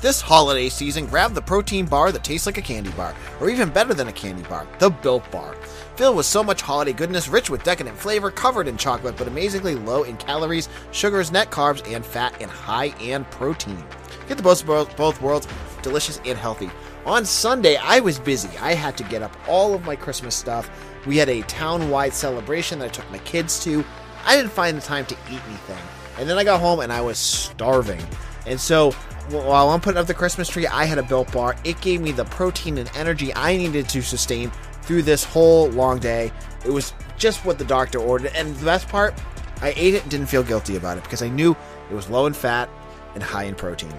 This 0.00 0.20
holiday 0.20 0.68
season, 0.68 1.06
grab 1.06 1.34
the 1.34 1.42
protein 1.42 1.86
bar 1.86 2.12
that 2.12 2.22
tastes 2.22 2.46
like 2.46 2.58
a 2.58 2.62
candy 2.62 2.90
bar, 2.90 3.12
or 3.40 3.50
even 3.50 3.70
better 3.70 3.92
than 3.92 4.06
a 4.06 4.12
candy 4.12 4.44
bar, 4.44 4.68
the 4.78 4.90
Built 4.90 5.28
Bar. 5.32 5.56
Filled 5.96 6.16
with 6.16 6.26
so 6.26 6.44
much 6.44 6.62
holiday 6.62 6.92
goodness, 6.92 7.26
rich 7.26 7.50
with 7.50 7.64
decadent 7.64 7.98
flavor, 7.98 8.30
covered 8.30 8.68
in 8.68 8.76
chocolate, 8.76 9.16
but 9.16 9.26
amazingly 9.26 9.74
low 9.74 10.04
in 10.04 10.16
calories, 10.16 10.68
sugars, 10.92 11.32
net 11.32 11.50
carbs, 11.50 11.84
and 11.92 12.06
fat, 12.06 12.36
and 12.40 12.52
high 12.52 12.94
in 13.00 13.24
protein. 13.26 13.82
Get 14.28 14.36
the 14.36 14.44
both, 14.44 14.96
both 14.96 15.20
worlds, 15.20 15.48
delicious 15.82 16.20
and 16.24 16.38
healthy. 16.38 16.70
On 17.04 17.24
Sunday, 17.24 17.76
I 17.78 17.98
was 17.98 18.20
busy. 18.20 18.56
I 18.58 18.74
had 18.74 18.96
to 18.98 19.04
get 19.04 19.22
up 19.22 19.36
all 19.48 19.74
of 19.74 19.84
my 19.84 19.96
Christmas 19.96 20.36
stuff. 20.36 20.70
We 21.06 21.16
had 21.16 21.28
a 21.28 21.42
town 21.42 21.90
wide 21.90 22.12
celebration 22.12 22.78
that 22.78 22.86
I 22.86 22.88
took 22.88 23.10
my 23.10 23.18
kids 23.18 23.62
to. 23.64 23.84
I 24.24 24.36
didn't 24.36 24.52
find 24.52 24.76
the 24.76 24.82
time 24.82 25.04
to 25.06 25.14
eat 25.30 25.40
anything. 25.48 25.82
And 26.18 26.28
then 26.28 26.38
I 26.38 26.44
got 26.44 26.60
home 26.60 26.80
and 26.80 26.92
I 26.92 27.00
was 27.00 27.18
starving. 27.18 28.02
And 28.46 28.60
so 28.60 28.92
while 29.30 29.70
I'm 29.70 29.80
putting 29.80 29.98
up 29.98 30.06
the 30.06 30.14
Christmas 30.14 30.48
tree, 30.48 30.66
I 30.66 30.84
had 30.84 30.98
a 30.98 31.02
built 31.02 31.32
bar. 31.32 31.56
It 31.64 31.80
gave 31.80 32.00
me 32.00 32.12
the 32.12 32.24
protein 32.26 32.78
and 32.78 32.90
energy 32.94 33.34
I 33.34 33.56
needed 33.56 33.88
to 33.90 34.02
sustain 34.02 34.50
through 34.82 35.02
this 35.02 35.24
whole 35.24 35.68
long 35.70 35.98
day. 35.98 36.32
It 36.64 36.70
was 36.70 36.92
just 37.16 37.44
what 37.44 37.58
the 37.58 37.64
doctor 37.64 37.98
ordered. 37.98 38.32
And 38.34 38.54
the 38.56 38.64
best 38.64 38.88
part, 38.88 39.14
I 39.60 39.72
ate 39.76 39.94
it 39.94 40.02
and 40.02 40.10
didn't 40.10 40.26
feel 40.26 40.42
guilty 40.42 40.76
about 40.76 40.98
it 40.98 41.04
because 41.04 41.22
I 41.22 41.28
knew 41.28 41.56
it 41.90 41.94
was 41.94 42.10
low 42.10 42.26
in 42.26 42.32
fat 42.32 42.68
and 43.14 43.22
high 43.22 43.44
in 43.44 43.54
protein. 43.54 43.92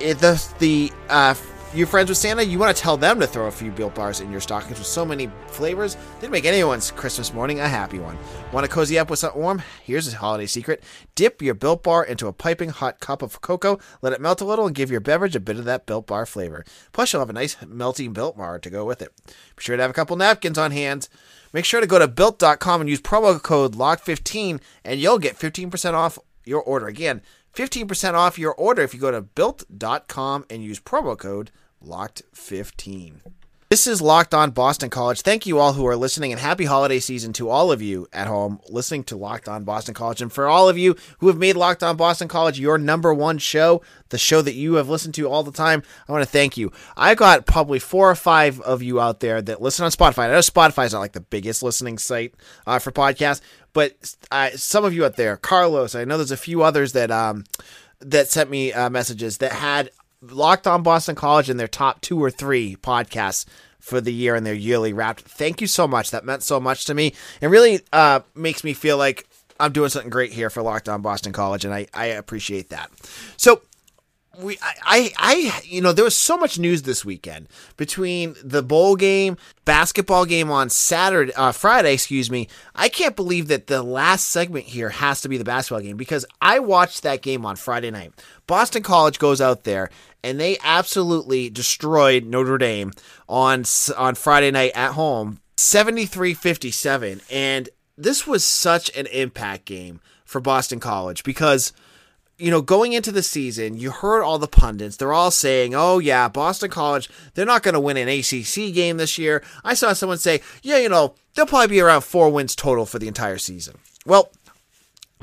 It, 0.00 0.18
the 0.18 0.42
the 0.58 0.92
uh, 1.08 1.34
you 1.74 1.86
friends 1.86 2.10
with 2.10 2.18
Santa, 2.18 2.44
you 2.44 2.58
want 2.58 2.76
to 2.76 2.82
tell 2.82 2.98
them 2.98 3.18
to 3.18 3.26
throw 3.26 3.46
a 3.46 3.50
few 3.50 3.70
Built 3.70 3.94
Bars 3.94 4.20
in 4.20 4.30
your 4.30 4.42
stockings 4.42 4.78
with 4.78 4.86
so 4.86 5.06
many 5.06 5.30
flavors. 5.46 5.96
Didn't 6.20 6.32
make 6.32 6.44
anyone's 6.44 6.90
Christmas 6.90 7.32
morning 7.32 7.60
a 7.60 7.68
happy 7.68 7.98
one. 7.98 8.18
Want 8.52 8.66
to 8.66 8.70
cozy 8.70 8.98
up 8.98 9.08
with 9.08 9.20
something 9.20 9.40
warm? 9.40 9.62
Here's 9.82 10.12
a 10.12 10.16
holiday 10.16 10.44
secret. 10.44 10.82
Dip 11.14 11.40
your 11.40 11.54
Built 11.54 11.82
Bar 11.82 12.04
into 12.04 12.26
a 12.26 12.32
piping 12.32 12.68
hot 12.68 13.00
cup 13.00 13.22
of 13.22 13.40
cocoa, 13.40 13.78
let 14.02 14.12
it 14.12 14.20
melt 14.20 14.42
a 14.42 14.44
little, 14.44 14.66
and 14.66 14.74
give 14.74 14.90
your 14.90 15.00
beverage 15.00 15.34
a 15.34 15.40
bit 15.40 15.56
of 15.56 15.64
that 15.64 15.86
Built 15.86 16.06
Bar 16.06 16.26
flavor. 16.26 16.62
Plus, 16.92 17.12
you'll 17.12 17.22
have 17.22 17.30
a 17.30 17.34
nice 17.34 17.56
melting 17.66 18.12
Built 18.12 18.36
Bar 18.36 18.58
to 18.58 18.70
go 18.70 18.84
with 18.84 19.00
it. 19.00 19.10
Be 19.26 19.62
sure 19.62 19.76
to 19.76 19.82
have 19.82 19.90
a 19.90 19.94
couple 19.94 20.16
napkins 20.16 20.58
on 20.58 20.72
hand. 20.72 21.08
Make 21.54 21.64
sure 21.64 21.80
to 21.80 21.86
go 21.86 21.98
to 21.98 22.08
built.com 22.08 22.82
and 22.82 22.90
use 22.90 23.00
promo 23.00 23.40
code 23.42 23.74
LOCK15 23.74 24.60
and 24.84 25.00
you'll 25.00 25.18
get 25.18 25.38
15% 25.38 25.94
off 25.94 26.18
your 26.44 26.62
order. 26.62 26.86
Again, 26.86 27.22
15% 27.54 28.14
off 28.14 28.38
your 28.38 28.54
order 28.54 28.82
if 28.82 28.94
you 28.94 29.00
go 29.00 29.10
to 29.10 29.22
built.com 29.22 30.44
and 30.50 30.62
use 30.62 30.80
promo 30.80 31.16
code 31.16 31.50
LOCKED15. 31.82 33.20
This 33.72 33.86
is 33.86 34.02
Locked 34.02 34.34
On 34.34 34.50
Boston 34.50 34.90
College. 34.90 35.22
Thank 35.22 35.46
you 35.46 35.58
all 35.58 35.72
who 35.72 35.86
are 35.86 35.96
listening 35.96 36.30
and 36.30 36.38
happy 36.38 36.66
holiday 36.66 37.00
season 37.00 37.32
to 37.32 37.48
all 37.48 37.72
of 37.72 37.80
you 37.80 38.06
at 38.12 38.26
home 38.26 38.60
listening 38.68 39.02
to 39.04 39.16
Locked 39.16 39.48
On 39.48 39.64
Boston 39.64 39.94
College. 39.94 40.20
And 40.20 40.30
for 40.30 40.46
all 40.46 40.68
of 40.68 40.76
you 40.76 40.94
who 41.20 41.28
have 41.28 41.38
made 41.38 41.56
Locked 41.56 41.82
On 41.82 41.96
Boston 41.96 42.28
College 42.28 42.60
your 42.60 42.76
number 42.76 43.14
one 43.14 43.38
show, 43.38 43.80
the 44.10 44.18
show 44.18 44.42
that 44.42 44.52
you 44.52 44.74
have 44.74 44.90
listened 44.90 45.14
to 45.14 45.26
all 45.26 45.42
the 45.42 45.52
time, 45.52 45.82
I 46.06 46.12
want 46.12 46.22
to 46.22 46.30
thank 46.30 46.58
you. 46.58 46.70
I 46.98 47.14
got 47.14 47.46
probably 47.46 47.78
four 47.78 48.10
or 48.10 48.14
five 48.14 48.60
of 48.60 48.82
you 48.82 49.00
out 49.00 49.20
there 49.20 49.40
that 49.40 49.62
listen 49.62 49.86
on 49.86 49.90
Spotify. 49.90 50.24
I 50.24 50.32
know 50.32 50.40
Spotify 50.40 50.84
is 50.84 50.92
not 50.92 51.00
like 51.00 51.12
the 51.12 51.20
biggest 51.20 51.62
listening 51.62 51.96
site 51.96 52.34
uh, 52.66 52.78
for 52.78 52.92
podcasts, 52.92 53.40
but 53.72 54.14
some 54.54 54.84
of 54.84 54.92
you 54.92 55.06
out 55.06 55.16
there, 55.16 55.38
Carlos, 55.38 55.94
I 55.94 56.04
know 56.04 56.18
there's 56.18 56.30
a 56.30 56.36
few 56.36 56.62
others 56.62 56.92
that 56.92 57.10
um, 57.10 57.44
that 58.00 58.28
sent 58.28 58.50
me 58.50 58.70
uh, 58.70 58.90
messages 58.90 59.38
that 59.38 59.52
had 59.52 59.88
Locked 60.22 60.66
On 60.66 60.82
Boston 60.82 61.14
College 61.14 61.50
in 61.50 61.56
their 61.56 61.68
top 61.68 62.00
two 62.00 62.22
or 62.22 62.30
three 62.30 62.76
podcasts 62.76 63.44
for 63.80 64.00
the 64.00 64.12
year 64.12 64.34
and 64.36 64.46
their 64.46 64.54
yearly 64.54 64.92
wrap. 64.92 65.18
Thank 65.18 65.60
you 65.60 65.66
so 65.66 65.88
much. 65.88 66.12
That 66.12 66.24
meant 66.24 66.42
so 66.42 66.60
much 66.60 66.84
to 66.86 66.94
me. 66.94 67.14
It 67.40 67.48
really 67.48 67.80
uh, 67.92 68.20
makes 68.34 68.62
me 68.62 68.74
feel 68.74 68.96
like 68.96 69.28
I'm 69.58 69.72
doing 69.72 69.90
something 69.90 70.10
great 70.10 70.32
here 70.32 70.50
for 70.50 70.62
Locked 70.62 70.88
On 70.88 71.02
Boston 71.02 71.32
College, 71.32 71.64
and 71.64 71.74
I, 71.74 71.86
I 71.92 72.06
appreciate 72.06 72.70
that. 72.70 72.90
So 73.36 73.62
we 74.38 74.58
I, 74.62 75.12
I, 75.16 75.60
you 75.64 75.80
know 75.80 75.92
there 75.92 76.04
was 76.04 76.16
so 76.16 76.36
much 76.38 76.58
news 76.58 76.82
this 76.82 77.04
weekend 77.04 77.48
between 77.76 78.34
the 78.42 78.62
bowl 78.62 78.96
game 78.96 79.36
basketball 79.64 80.24
game 80.24 80.50
on 80.50 80.70
saturday 80.70 81.32
uh, 81.34 81.52
friday 81.52 81.94
excuse 81.94 82.30
me. 82.30 82.48
I 82.74 82.88
can't 82.88 83.16
believe 83.16 83.48
that 83.48 83.66
the 83.66 83.82
last 83.82 84.28
segment 84.28 84.66
here 84.66 84.88
has 84.88 85.20
to 85.22 85.28
be 85.28 85.36
the 85.36 85.44
basketball 85.44 85.82
game 85.82 85.96
because 85.96 86.24
i 86.40 86.58
watched 86.58 87.02
that 87.02 87.22
game 87.22 87.44
on 87.44 87.56
friday 87.56 87.90
night. 87.90 88.12
Boston 88.46 88.82
college 88.82 89.18
goes 89.18 89.40
out 89.40 89.64
there 89.64 89.90
and 90.24 90.40
they 90.40 90.56
absolutely 90.62 91.50
destroyed 91.50 92.24
notre 92.24 92.58
dame 92.58 92.92
on 93.28 93.64
on 93.96 94.14
friday 94.14 94.50
night 94.50 94.72
at 94.74 94.92
home 94.92 95.40
73-57 95.56 97.22
and 97.30 97.68
this 97.98 98.26
was 98.26 98.42
such 98.42 98.94
an 98.96 99.06
impact 99.06 99.66
game 99.66 100.00
for 100.24 100.40
boston 100.40 100.80
college 100.80 101.22
because 101.22 101.72
you 102.38 102.50
know, 102.50 102.62
going 102.62 102.92
into 102.92 103.12
the 103.12 103.22
season, 103.22 103.76
you 103.76 103.90
heard 103.90 104.22
all 104.22 104.38
the 104.38 104.48
pundits. 104.48 104.96
They're 104.96 105.12
all 105.12 105.30
saying, 105.30 105.74
oh, 105.74 105.98
yeah, 105.98 106.28
Boston 106.28 106.70
College, 106.70 107.08
they're 107.34 107.46
not 107.46 107.62
going 107.62 107.74
to 107.74 107.80
win 107.80 107.96
an 107.96 108.08
ACC 108.08 108.74
game 108.74 108.96
this 108.96 109.18
year. 109.18 109.42
I 109.64 109.74
saw 109.74 109.92
someone 109.92 110.18
say, 110.18 110.40
yeah, 110.62 110.78
you 110.78 110.88
know, 110.88 111.14
they'll 111.34 111.46
probably 111.46 111.68
be 111.68 111.80
around 111.80 112.02
four 112.02 112.30
wins 112.30 112.56
total 112.56 112.86
for 112.86 112.98
the 112.98 113.08
entire 113.08 113.38
season. 113.38 113.76
Well, 114.06 114.32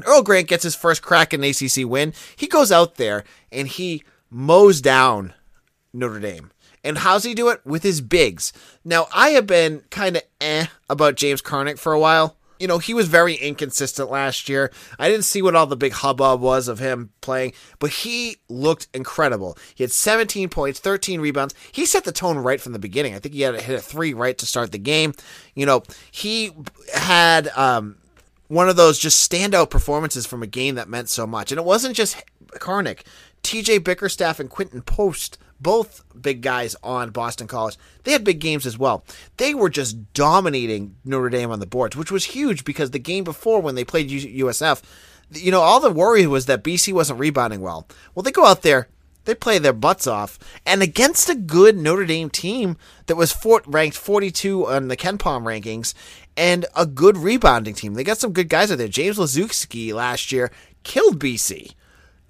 Earl 0.05 0.23
Grant 0.23 0.47
gets 0.47 0.63
his 0.63 0.75
first 0.75 1.01
crack 1.01 1.33
at 1.33 1.39
an 1.39 1.45
ACC 1.45 1.85
win. 1.85 2.13
He 2.35 2.47
goes 2.47 2.71
out 2.71 2.95
there 2.95 3.23
and 3.51 3.67
he 3.67 4.03
mows 4.29 4.81
down 4.81 5.33
Notre 5.93 6.19
Dame. 6.19 6.51
And 6.83 6.99
how's 6.99 7.25
he 7.25 7.33
do 7.33 7.49
it? 7.49 7.59
With 7.65 7.83
his 7.83 7.99
bigs. 7.99 8.53
Now, 8.85 9.07
I 9.13 9.31
have 9.31 9.45
been 9.45 9.83
kind 9.89 10.15
of 10.15 10.23
eh 10.39 10.67
about 10.89 11.15
James 11.15 11.41
Karnik 11.41 11.77
for 11.77 11.91
a 11.91 11.99
while 11.99 12.37
you 12.59 12.67
know, 12.67 12.77
he 12.77 12.93
was 12.93 13.07
very 13.07 13.35
inconsistent 13.35 14.11
last 14.11 14.49
year. 14.49 14.71
I 14.99 15.09
didn't 15.09 15.25
see 15.25 15.41
what 15.41 15.55
all 15.55 15.65
the 15.65 15.77
big 15.77 15.93
hubbub 15.93 16.41
was 16.41 16.67
of 16.67 16.79
him 16.79 17.11
playing, 17.21 17.53
but 17.79 17.89
he 17.89 18.37
looked 18.49 18.87
incredible. 18.93 19.57
He 19.73 19.83
had 19.83 19.91
17 19.91 20.49
points, 20.49 20.79
13 20.79 21.21
rebounds. 21.21 21.53
He 21.71 21.85
set 21.85 22.03
the 22.03 22.11
tone 22.11 22.37
right 22.37 22.59
from 22.59 22.73
the 22.73 22.79
beginning. 22.79 23.15
I 23.15 23.19
think 23.19 23.33
he 23.33 23.41
had 23.41 23.55
to 23.57 23.63
hit 23.63 23.79
a 23.79 23.81
three 23.81 24.13
right 24.13 24.37
to 24.37 24.45
start 24.45 24.71
the 24.71 24.77
game. 24.77 25.13
You 25.55 25.65
know, 25.65 25.83
he 26.11 26.51
had 26.93 27.47
um, 27.49 27.95
one 28.49 28.67
of 28.67 28.75
those 28.75 28.99
just 28.99 29.29
standout 29.29 29.69
performances 29.69 30.25
from 30.25 30.43
a 30.43 30.47
game 30.47 30.75
that 30.75 30.89
meant 30.89 31.09
so 31.09 31.25
much. 31.25 31.51
And 31.51 31.59
it 31.59 31.65
wasn't 31.65 31.95
just 31.95 32.21
Karnik. 32.53 33.01
TJ 33.43 33.83
Bickerstaff 33.83 34.39
and 34.39 34.49
Quinten 34.49 34.85
Post 34.85 35.37
both 35.59 36.03
big 36.19 36.41
guys 36.41 36.75
on 36.83 37.11
Boston 37.11 37.47
College, 37.47 37.77
they 38.03 38.11
had 38.11 38.23
big 38.23 38.39
games 38.39 38.65
as 38.65 38.77
well. 38.77 39.03
They 39.37 39.53
were 39.53 39.69
just 39.69 40.13
dominating 40.13 40.95
Notre 41.03 41.29
Dame 41.29 41.51
on 41.51 41.59
the 41.59 41.65
boards, 41.65 41.95
which 41.95 42.11
was 42.11 42.25
huge 42.25 42.63
because 42.63 42.91
the 42.91 42.99
game 42.99 43.23
before 43.23 43.61
when 43.61 43.75
they 43.75 43.83
played 43.83 44.09
USF, 44.09 44.81
you 45.31 45.51
know, 45.51 45.61
all 45.61 45.79
the 45.79 45.91
worry 45.91 46.25
was 46.25 46.45
that 46.45 46.63
BC 46.63 46.93
wasn't 46.93 47.19
rebounding 47.19 47.61
well. 47.61 47.87
Well, 48.15 48.23
they 48.23 48.31
go 48.31 48.45
out 48.45 48.61
there, 48.61 48.87
they 49.25 49.35
play 49.35 49.59
their 49.59 49.73
butts 49.73 50.07
off, 50.07 50.39
and 50.65 50.81
against 50.81 51.29
a 51.29 51.35
good 51.35 51.77
Notre 51.77 52.05
Dame 52.05 52.29
team 52.29 52.77
that 53.05 53.15
was 53.15 53.31
fort, 53.31 53.63
ranked 53.67 53.97
42 53.97 54.67
on 54.67 54.87
the 54.87 54.97
KenPom 54.97 55.43
rankings, 55.43 55.93
and 56.35 56.65
a 56.75 56.85
good 56.85 57.17
rebounding 57.17 57.75
team. 57.75 57.93
They 57.93 58.03
got 58.03 58.17
some 58.17 58.33
good 58.33 58.49
guys 58.49 58.71
out 58.71 58.77
there. 58.77 58.87
James 58.87 59.17
Laszewski 59.17 59.93
last 59.93 60.31
year 60.31 60.51
killed 60.83 61.19
BC, 61.19 61.73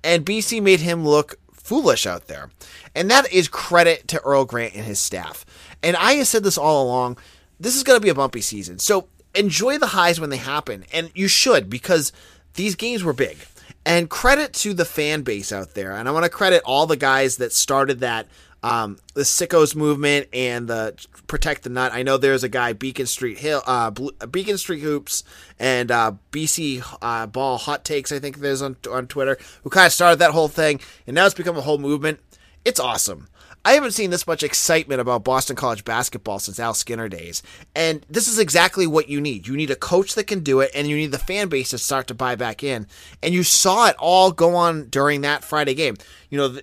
and 0.04 0.26
BC 0.26 0.62
made 0.62 0.82
him 0.82 1.06
look 1.06 1.36
foolish 1.70 2.08
out 2.08 2.26
there. 2.26 2.50
And 2.96 3.12
that 3.12 3.32
is 3.32 3.48
credit 3.48 4.08
to 4.08 4.20
Earl 4.22 4.44
Grant 4.44 4.74
and 4.74 4.84
his 4.84 5.00
staff. 5.00 5.46
And 5.84 5.96
I 5.96 6.14
have 6.14 6.28
said 6.28 6.44
this 6.44 6.58
all 6.58 6.84
along 6.84 7.20
this 7.60 7.76
is 7.76 7.84
going 7.84 8.00
to 8.00 8.04
be 8.04 8.10
a 8.10 8.16
bumpy 8.16 8.42
season. 8.42 8.80
So 8.80 9.08
enjoy 9.36 9.78
the 9.78 9.88
highs 9.88 10.20
when 10.20 10.32
they 10.32 10.38
happen. 10.38 10.86
And 10.92 11.12
you 11.14 11.28
should 11.28 11.70
because 11.70 12.12
these 12.56 12.74
games 12.74 13.04
were 13.04 13.14
big. 13.14 13.38
And 13.86 14.10
credit 14.10 14.54
to 14.54 14.74
the 14.74 14.84
fan 14.84 15.22
base 15.22 15.52
out 15.52 15.76
there. 15.76 15.92
And 15.92 16.10
I 16.10 16.12
want 16.12 16.24
to 16.24 16.30
credit 16.30 16.64
all 16.66 16.88
the 16.88 16.98
guys 16.98 17.38
that 17.38 17.54
started 17.54 18.00
that 18.00 18.28
um, 18.64 18.98
the 19.14 19.22
sickos 19.22 19.76
movement 19.76 20.28
and 20.34 20.68
the 20.68 21.08
protect 21.28 21.64
the 21.64 21.70
nut. 21.70 21.92
I 21.94 22.04
know 22.04 22.18
there's 22.18 22.44
a 22.44 22.50
guy 22.50 22.74
Beacon 22.74 23.06
Street 23.06 23.40
Hill, 23.40 23.62
uh, 23.66 23.92
Beacon 23.92 24.58
Street 24.58 24.82
Hoops, 24.82 25.24
and 25.58 25.92
uh, 25.92 26.14
BC 26.32 26.84
uh, 27.02 27.28
Ball 27.28 27.58
Hot 27.58 27.86
Takes. 27.86 28.12
I 28.12 28.20
think 28.20 28.40
there's 28.40 28.62
on 28.62 28.76
on 28.92 29.08
Twitter 29.08 29.38
who 29.64 29.70
kind 29.70 29.88
of 29.88 29.94
started 29.94 30.20
that 30.20 30.32
whole 30.32 30.50
thing, 30.50 30.80
and 31.08 31.16
now 31.16 31.26
it's 31.26 31.36
become 31.36 31.58
a 31.58 31.62
whole 31.62 31.78
movement. 31.78 32.20
It's 32.66 32.80
awesome. 32.80 33.28
I 33.66 33.74
haven't 33.74 33.92
seen 33.92 34.10
this 34.10 34.26
much 34.26 34.42
excitement 34.42 35.02
about 35.02 35.26
Boston 35.26 35.56
College 35.56 35.84
basketball 35.84 36.40
since 36.40 36.60
Al 36.60 36.74
Skinner 36.74 37.10
days. 37.10 37.44
And 37.76 38.06
this 38.10 38.30
is 38.30 38.40
exactly 38.40 38.88
what 38.88 39.10
you 39.10 39.20
need. 39.20 39.48
You 39.48 39.58
need 39.58 39.70
a 39.70 39.76
coach 39.76 40.16
that 40.16 40.28
can 40.28 40.40
do 40.40 40.62
it, 40.62 40.72
and 40.74 40.88
you 40.88 40.96
need 40.96 41.12
the 41.12 41.20
fan 41.20 41.50
base 41.50 41.72
to 41.72 41.78
start 41.78 42.08
to 42.08 42.14
buy 42.14 42.36
back 42.36 42.64
in. 42.64 42.88
And 43.22 43.34
you 43.34 43.44
saw 43.44 43.88
it 43.88 43.98
all 44.00 44.32
go 44.32 44.56
on 44.56 44.88
during 44.90 45.22
that 45.22 45.44
Friday 45.44 45.74
game. 45.74 45.98
You 46.30 46.38
know, 46.38 46.60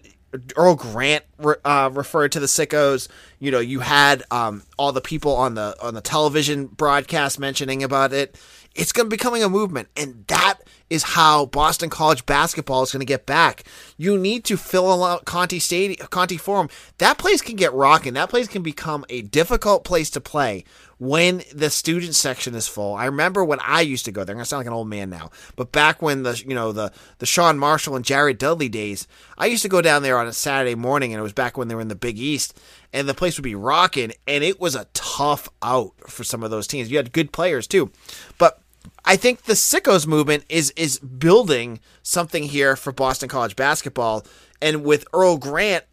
Earl 0.56 0.74
Grant 0.74 1.24
uh, 1.64 1.90
referred 1.92 2.32
to 2.32 2.40
the 2.40 2.46
sickos. 2.46 3.08
You 3.38 3.50
know, 3.50 3.60
you 3.60 3.80
had 3.80 4.22
um, 4.30 4.62
all 4.78 4.92
the 4.92 5.00
people 5.00 5.34
on 5.34 5.54
the 5.54 5.76
on 5.80 5.94
the 5.94 6.00
television 6.00 6.66
broadcast 6.66 7.38
mentioning 7.38 7.82
about 7.82 8.12
it. 8.12 8.38
It's 8.74 8.92
going 8.92 9.06
to 9.06 9.10
be 9.10 9.16
becoming 9.16 9.42
a 9.42 9.48
movement, 9.48 9.88
and 9.96 10.24
that 10.26 10.58
is 10.90 11.02
how 11.02 11.46
Boston 11.46 11.88
College 11.88 12.26
basketball 12.26 12.82
is 12.82 12.92
going 12.92 13.00
to 13.00 13.06
get 13.06 13.24
back. 13.26 13.64
You 13.96 14.18
need 14.18 14.44
to 14.44 14.56
fill 14.56 15.02
out 15.02 15.24
Conte 15.24 15.58
Stadium, 15.58 16.06
Conte 16.08 16.36
Forum. 16.36 16.68
That 16.98 17.18
place 17.18 17.40
can 17.40 17.56
get 17.56 17.72
rocking. 17.72 18.14
That 18.14 18.28
place 18.28 18.48
can 18.48 18.62
become 18.62 19.04
a 19.08 19.22
difficult 19.22 19.84
place 19.84 20.10
to 20.10 20.20
play 20.20 20.64
when 20.98 21.42
the 21.52 21.68
student 21.68 22.14
section 22.14 22.54
is 22.54 22.66
full. 22.66 22.94
I 22.94 23.06
remember 23.06 23.44
when 23.44 23.60
I 23.60 23.82
used 23.82 24.04
to 24.06 24.12
go 24.12 24.24
there. 24.24 24.34
I'm 24.34 24.38
gonna 24.38 24.46
sound 24.46 24.60
like 24.60 24.66
an 24.66 24.72
old 24.72 24.88
man 24.88 25.10
now, 25.10 25.30
but 25.54 25.72
back 25.72 26.00
when 26.00 26.22
the 26.22 26.42
you 26.46 26.54
know 26.54 26.72
the 26.72 26.92
the 27.18 27.26
Sean 27.26 27.58
Marshall 27.58 27.96
and 27.96 28.04
Jared 28.04 28.38
Dudley 28.38 28.68
days, 28.68 29.06
I 29.36 29.46
used 29.46 29.62
to 29.62 29.68
go 29.68 29.82
down 29.82 30.02
there 30.02 30.18
on 30.18 30.26
a 30.26 30.32
Saturday 30.32 30.74
morning, 30.74 31.12
and 31.12 31.20
it 31.20 31.22
was 31.22 31.32
back 31.32 31.58
when 31.58 31.68
they 31.68 31.74
were 31.74 31.80
in 31.80 31.88
the 31.88 31.94
Big 31.94 32.18
East, 32.18 32.58
and 32.92 33.08
the 33.08 33.14
place 33.14 33.36
would 33.36 33.44
be 33.44 33.54
rocking, 33.54 34.12
and 34.26 34.42
it 34.42 34.60
was 34.60 34.74
a 34.74 34.86
tough 34.94 35.48
out 35.62 35.92
for 36.06 36.24
some 36.24 36.42
of 36.42 36.50
those 36.50 36.66
teams. 36.66 36.90
You 36.90 36.96
had 36.96 37.12
good 37.12 37.32
players 37.32 37.66
too, 37.66 37.90
but 38.38 38.60
I 39.04 39.16
think 39.16 39.42
the 39.42 39.52
sickos 39.52 40.06
movement 40.06 40.44
is 40.48 40.72
is 40.76 40.98
building 40.98 41.80
something 42.02 42.44
here 42.44 42.74
for 42.74 42.92
Boston 42.92 43.28
College 43.28 43.54
basketball, 43.54 44.24
and 44.62 44.82
with 44.82 45.06
Earl 45.12 45.36
Grant 45.36 45.84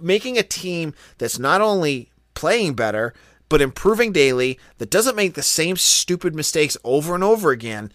making 0.00 0.38
a 0.38 0.42
team 0.42 0.94
that's 1.18 1.38
not 1.38 1.60
only 1.60 2.10
playing 2.34 2.74
better 2.74 3.14
but 3.52 3.60
improving 3.60 4.12
daily 4.12 4.58
that 4.78 4.88
doesn't 4.88 5.14
make 5.14 5.34
the 5.34 5.42
same 5.42 5.76
stupid 5.76 6.34
mistakes 6.34 6.74
over 6.84 7.14
and 7.14 7.22
over 7.22 7.50
again 7.50 7.92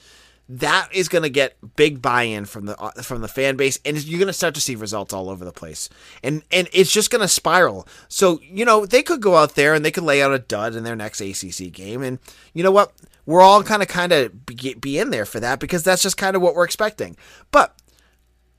that 0.48 0.88
is 0.94 1.10
going 1.10 1.24
to 1.24 1.30
get 1.30 1.58
big 1.76 2.00
buy-in 2.00 2.46
from 2.46 2.68
the 2.68 2.78
uh, 2.80 2.92
from 3.02 3.22
the 3.22 3.28
fan 3.28 3.58
base 3.58 3.80
and 3.84 4.02
you're 4.06 4.20
going 4.20 4.28
to 4.28 4.34
start 4.34 4.54
to 4.54 4.62
see 4.62 4.76
results 4.76 5.14
all 5.14 5.32
over 5.32 5.44
the 5.44 5.52
place. 5.52 5.90
And 6.24 6.44
and 6.52 6.70
it's 6.72 6.92
just 6.92 7.10
going 7.10 7.24
to 7.24 7.28
spiral. 7.28 7.88
So 8.08 8.40
you 8.44 8.66
know 8.66 8.86
they 8.86 9.02
could 9.02 9.20
go 9.20 9.36
out 9.36 9.56
there 9.56 9.74
and 9.74 9.84
they 9.84 9.90
could 9.90 10.04
lay 10.04 10.22
out 10.22 10.32
a 10.32 10.38
dud 10.38 10.76
in 10.76 10.84
their 10.84 10.96
next 10.96 11.22
ACC 11.22 11.72
game 11.72 12.04
and 12.04 12.20
you 12.54 12.62
know 12.62 12.72
what? 12.72 12.94
We're 13.26 13.42
all 13.42 13.64
kind 13.64 13.82
of 13.82 13.88
kind 13.88 14.12
of 14.12 14.46
be, 14.46 14.76
be 14.76 15.00
in 15.00 15.10
there 15.10 15.26
for 15.26 15.40
that 15.40 15.60
because 15.60 15.84
that's 15.84 16.04
just 16.04 16.18
kind 16.18 16.36
of 16.36 16.42
what 16.44 16.54
we're 16.54 16.66
expecting. 16.66 17.18
But 17.52 17.76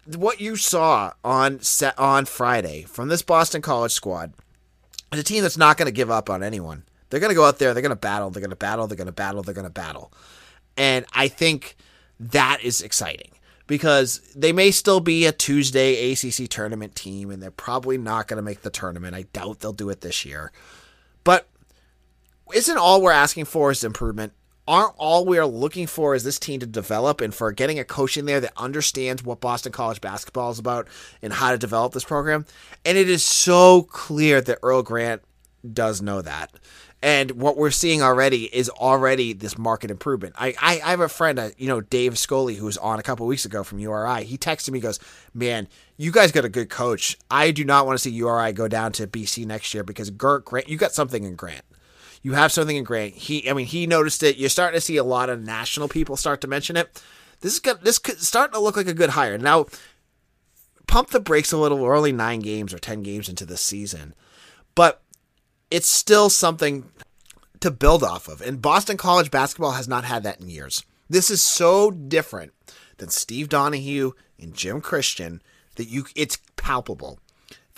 what 0.04 0.40
you 0.40 0.56
saw 0.56 1.12
on 1.22 1.60
set 1.60 1.96
on 1.96 2.24
Friday 2.24 2.82
from 2.82 3.06
this 3.06 3.22
Boston 3.22 3.62
College 3.62 3.92
squad 3.92 4.34
is 5.12 5.20
a 5.20 5.24
team 5.24 5.42
that's 5.42 5.56
not 5.56 5.76
going 5.76 5.86
to 5.86 5.92
give 5.92 6.10
up 6.10 6.28
on 6.30 6.42
anyone 6.42 6.84
they're 7.10 7.20
going 7.20 7.30
to 7.30 7.34
go 7.34 7.44
out 7.44 7.58
there, 7.58 7.72
they're 7.72 7.82
going 7.82 7.90
to 7.90 7.96
battle, 7.96 8.30
they're 8.30 8.40
going 8.40 8.50
to 8.50 8.56
battle, 8.56 8.86
they're 8.86 8.96
going 8.96 9.06
to 9.06 9.12
battle, 9.12 9.42
they're 9.42 9.54
going 9.54 9.66
to 9.66 9.70
battle. 9.70 10.12
And 10.76 11.06
I 11.12 11.28
think 11.28 11.76
that 12.20 12.58
is 12.62 12.82
exciting 12.82 13.30
because 13.66 14.20
they 14.34 14.52
may 14.52 14.70
still 14.70 15.00
be 15.00 15.26
a 15.26 15.32
Tuesday 15.32 16.12
ACC 16.12 16.48
tournament 16.48 16.94
team 16.94 17.30
and 17.30 17.42
they're 17.42 17.50
probably 17.50 17.98
not 17.98 18.28
going 18.28 18.36
to 18.36 18.42
make 18.42 18.62
the 18.62 18.70
tournament. 18.70 19.14
I 19.14 19.22
doubt 19.32 19.60
they'll 19.60 19.72
do 19.72 19.90
it 19.90 20.02
this 20.02 20.24
year. 20.24 20.52
But 21.24 21.48
isn't 22.54 22.78
all 22.78 23.02
we're 23.02 23.12
asking 23.12 23.46
for 23.46 23.70
is 23.70 23.84
improvement? 23.84 24.32
Aren't 24.68 24.96
all 24.98 25.24
we 25.24 25.38
are 25.38 25.46
looking 25.46 25.86
for 25.86 26.14
is 26.14 26.24
this 26.24 26.38
team 26.38 26.60
to 26.60 26.66
develop 26.66 27.22
and 27.22 27.34
for 27.34 27.50
getting 27.52 27.78
a 27.78 27.84
coach 27.84 28.18
in 28.18 28.26
there 28.26 28.38
that 28.38 28.52
understands 28.54 29.24
what 29.24 29.40
Boston 29.40 29.72
College 29.72 30.02
basketball 30.02 30.50
is 30.50 30.58
about 30.58 30.88
and 31.22 31.32
how 31.32 31.52
to 31.52 31.56
develop 31.56 31.94
this 31.94 32.04
program? 32.04 32.44
And 32.84 32.98
it 32.98 33.08
is 33.08 33.24
so 33.24 33.80
clear 33.84 34.42
that 34.42 34.58
Earl 34.62 34.82
Grant 34.82 35.22
does 35.72 36.02
know 36.02 36.20
that. 36.20 36.52
And 37.02 37.30
what 37.30 37.56
we're 37.56 37.70
seeing 37.70 38.02
already 38.02 38.44
is 38.54 38.68
already 38.68 39.32
this 39.32 39.56
market 39.56 39.90
improvement. 39.90 40.34
I, 40.36 40.48
I, 40.60 40.80
I 40.84 40.90
have 40.90 41.00
a 41.00 41.08
friend, 41.08 41.38
uh, 41.38 41.48
you 41.56 41.68
know, 41.68 41.80
Dave 41.80 42.18
Scully, 42.18 42.56
who 42.56 42.66
was 42.66 42.76
on 42.76 42.98
a 42.98 43.02
couple 43.02 43.26
weeks 43.26 43.46
ago 43.46 43.64
from 43.64 43.78
URI. 43.78 44.24
He 44.24 44.36
texted 44.36 44.72
me, 44.72 44.80
goes, 44.80 45.00
"Man, 45.32 45.66
you 45.96 46.12
guys 46.12 46.30
got 46.30 46.44
a 46.44 46.50
good 46.50 46.68
coach. 46.68 47.16
I 47.30 47.52
do 47.52 47.64
not 47.64 47.86
want 47.86 47.98
to 47.98 48.02
see 48.02 48.10
URI 48.10 48.52
go 48.52 48.68
down 48.68 48.92
to 48.92 49.06
BC 49.06 49.46
next 49.46 49.72
year 49.72 49.82
because 49.82 50.10
Gert 50.10 50.44
Grant, 50.44 50.68
you 50.68 50.76
got 50.76 50.92
something 50.92 51.24
in 51.24 51.36
Grant. 51.36 51.64
You 52.22 52.32
have 52.32 52.52
something 52.52 52.76
in 52.76 52.84
Grant. 52.84 53.14
He, 53.14 53.48
I 53.48 53.52
mean, 53.52 53.66
he 53.66 53.86
noticed 53.86 54.22
it. 54.22 54.36
You're 54.36 54.48
starting 54.48 54.76
to 54.76 54.84
see 54.84 54.96
a 54.96 55.04
lot 55.04 55.30
of 55.30 55.44
national 55.44 55.88
people 55.88 56.16
start 56.16 56.40
to 56.40 56.48
mention 56.48 56.76
it. 56.76 57.02
This 57.40 57.54
is 57.54 57.60
good. 57.60 57.80
This 57.82 57.98
could 57.98 58.18
starting 58.20 58.54
to 58.54 58.60
look 58.60 58.76
like 58.76 58.88
a 58.88 58.94
good 58.94 59.10
hire 59.10 59.38
now." 59.38 59.66
pump 60.88 61.10
the 61.10 61.20
brakes 61.20 61.52
a 61.52 61.56
little. 61.56 61.78
We're 61.78 61.96
only 61.96 62.10
nine 62.10 62.40
games 62.40 62.74
or 62.74 62.80
10 62.80 63.04
games 63.04 63.28
into 63.28 63.46
the 63.46 63.56
season, 63.56 64.14
but 64.74 65.02
it's 65.70 65.88
still 65.88 66.28
something 66.28 66.90
to 67.60 67.70
build 67.70 68.02
off 68.02 68.26
of. 68.26 68.40
And 68.40 68.60
Boston 68.60 68.96
College 68.96 69.30
basketball 69.30 69.72
has 69.72 69.86
not 69.86 70.04
had 70.04 70.24
that 70.24 70.40
in 70.40 70.48
years. 70.48 70.84
This 71.08 71.30
is 71.30 71.40
so 71.40 71.92
different 71.92 72.52
than 72.96 73.10
Steve 73.10 73.48
Donahue 73.48 74.12
and 74.40 74.54
Jim 74.54 74.80
Christian 74.80 75.40
that 75.76 75.88
you 75.88 76.06
it's 76.16 76.38
palpable 76.56 77.20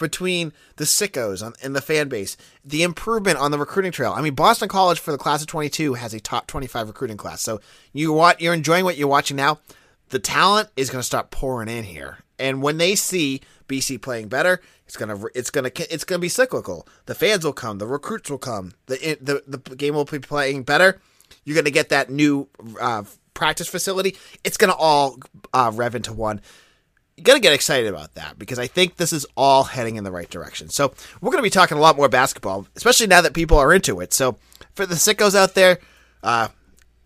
between 0.01 0.53
the 0.77 0.85
sickos 0.85 1.49
and 1.63 1.77
the 1.77 1.81
fan 1.81 2.09
base, 2.09 2.37
the 2.65 2.83
improvement 2.83 3.39
on 3.39 3.53
the 3.53 3.59
recruiting 3.59 3.93
trail. 3.93 4.13
I 4.17 4.23
mean, 4.23 4.35
Boston 4.35 4.69
College 4.69 4.99
for 4.99 5.13
the 5.13 5.19
class 5.19 5.43
of 5.43 5.47
22 5.47 5.95
has 5.95 6.13
a 6.13 6.19
top 6.19 6.49
25 6.49 6.89
recruiting 6.89 7.17
class. 7.17 7.43
So 7.43 7.61
you 7.93 8.13
what 8.13 8.41
you're 8.41 8.55
enjoying 8.55 8.85
what 8.85 8.97
you're 8.97 9.07
watching 9.07 9.37
now. 9.37 9.61
The 10.09 10.19
talent 10.19 10.71
is 10.77 10.91
going 10.91 10.99
to 10.99 11.07
start 11.07 11.31
pouring 11.31 11.69
in 11.69 11.85
here, 11.85 12.19
and 12.37 12.63
when 12.63 12.79
they 12.79 12.97
see 12.97 13.43
BC 13.69 14.03
playing 14.03 14.27
better, 14.27 14.61
it's 14.85 14.97
gonna 14.97 15.17
it's 15.37 15.51
gonna 15.51 15.71
it's 15.77 16.03
gonna 16.03 16.19
be 16.19 16.29
cyclical. 16.29 16.89
The 17.07 17.15
fans 17.15 17.45
will 17.45 17.53
come, 17.53 17.79
the 17.79 17.87
recruits 17.87 18.29
will 18.29 18.39
come, 18.39 18.73
the 18.87 19.17
the 19.21 19.45
the 19.47 19.77
game 19.77 19.95
will 19.95 20.05
be 20.05 20.19
playing 20.19 20.65
better. 20.65 21.01
You're 21.45 21.55
gonna 21.55 21.71
get 21.71 21.91
that 21.91 22.11
new 22.11 22.49
uh, 22.81 23.05
practice 23.35 23.69
facility. 23.69 24.17
It's 24.43 24.57
gonna 24.57 24.75
all 24.75 25.21
uh, 25.55 25.71
rev 25.73 25.95
into 25.95 26.13
one 26.13 26.41
to 27.17 27.41
get 27.41 27.53
excited 27.53 27.89
about 27.89 28.15
that 28.15 28.39
because 28.39 28.59
I 28.59 28.67
think 28.67 28.97
this 28.97 29.13
is 29.13 29.27
all 29.37 29.65
heading 29.65 29.97
in 29.97 30.05
the 30.05 30.11
right 30.11 30.29
direction. 30.29 30.69
So 30.69 30.93
we're 31.21 31.31
going 31.31 31.43
to 31.43 31.47
be 31.47 31.51
talking 31.51 31.77
a 31.77 31.81
lot 31.81 31.97
more 31.97 32.09
basketball, 32.09 32.67
especially 32.77 33.07
now 33.07 33.21
that 33.21 33.35
people 33.35 33.59
are 33.59 33.73
into 33.73 34.01
it. 34.01 34.13
So 34.13 34.37
for 34.75 34.87
the 34.87 34.95
sickos 34.95 35.35
out 35.35 35.55
there, 35.55 35.79
uh, 36.23 36.49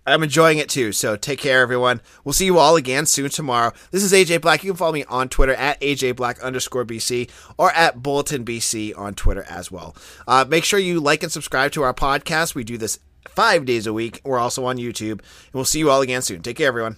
I'm 0.06 0.22
enjoying 0.22 0.58
it 0.58 0.68
too. 0.68 0.92
So 0.92 1.16
take 1.16 1.38
care, 1.38 1.60
everyone. 1.60 2.00
We'll 2.24 2.34
see 2.34 2.44
you 2.44 2.58
all 2.58 2.76
again 2.76 3.06
soon 3.06 3.30
tomorrow. 3.30 3.72
This 3.90 4.02
is 4.02 4.12
AJ 4.12 4.42
Black. 4.42 4.62
You 4.62 4.70
can 4.72 4.76
follow 4.76 4.92
me 4.92 5.04
on 5.04 5.28
Twitter 5.28 5.54
at 5.54 5.80
AJ 5.80 6.16
Black 6.16 6.42
underscore 6.42 6.84
BC 6.84 7.30
or 7.56 7.72
at 7.72 8.02
Bulletin 8.02 8.44
BC 8.44 8.96
on 8.98 9.14
Twitter 9.14 9.44
as 9.48 9.72
well. 9.72 9.96
Uh, 10.28 10.44
make 10.46 10.64
sure 10.64 10.78
you 10.78 11.00
like 11.00 11.22
and 11.22 11.32
subscribe 11.32 11.72
to 11.72 11.82
our 11.82 11.94
podcast. 11.94 12.54
We 12.54 12.64
do 12.64 12.76
this 12.76 12.98
five 13.30 13.64
days 13.64 13.86
a 13.86 13.92
week. 13.94 14.20
We're 14.24 14.38
also 14.38 14.66
on 14.66 14.76
YouTube. 14.76 15.12
And 15.12 15.54
we'll 15.54 15.64
see 15.64 15.78
you 15.78 15.90
all 15.90 16.02
again 16.02 16.20
soon. 16.20 16.42
Take 16.42 16.58
care, 16.58 16.68
everyone. 16.68 16.96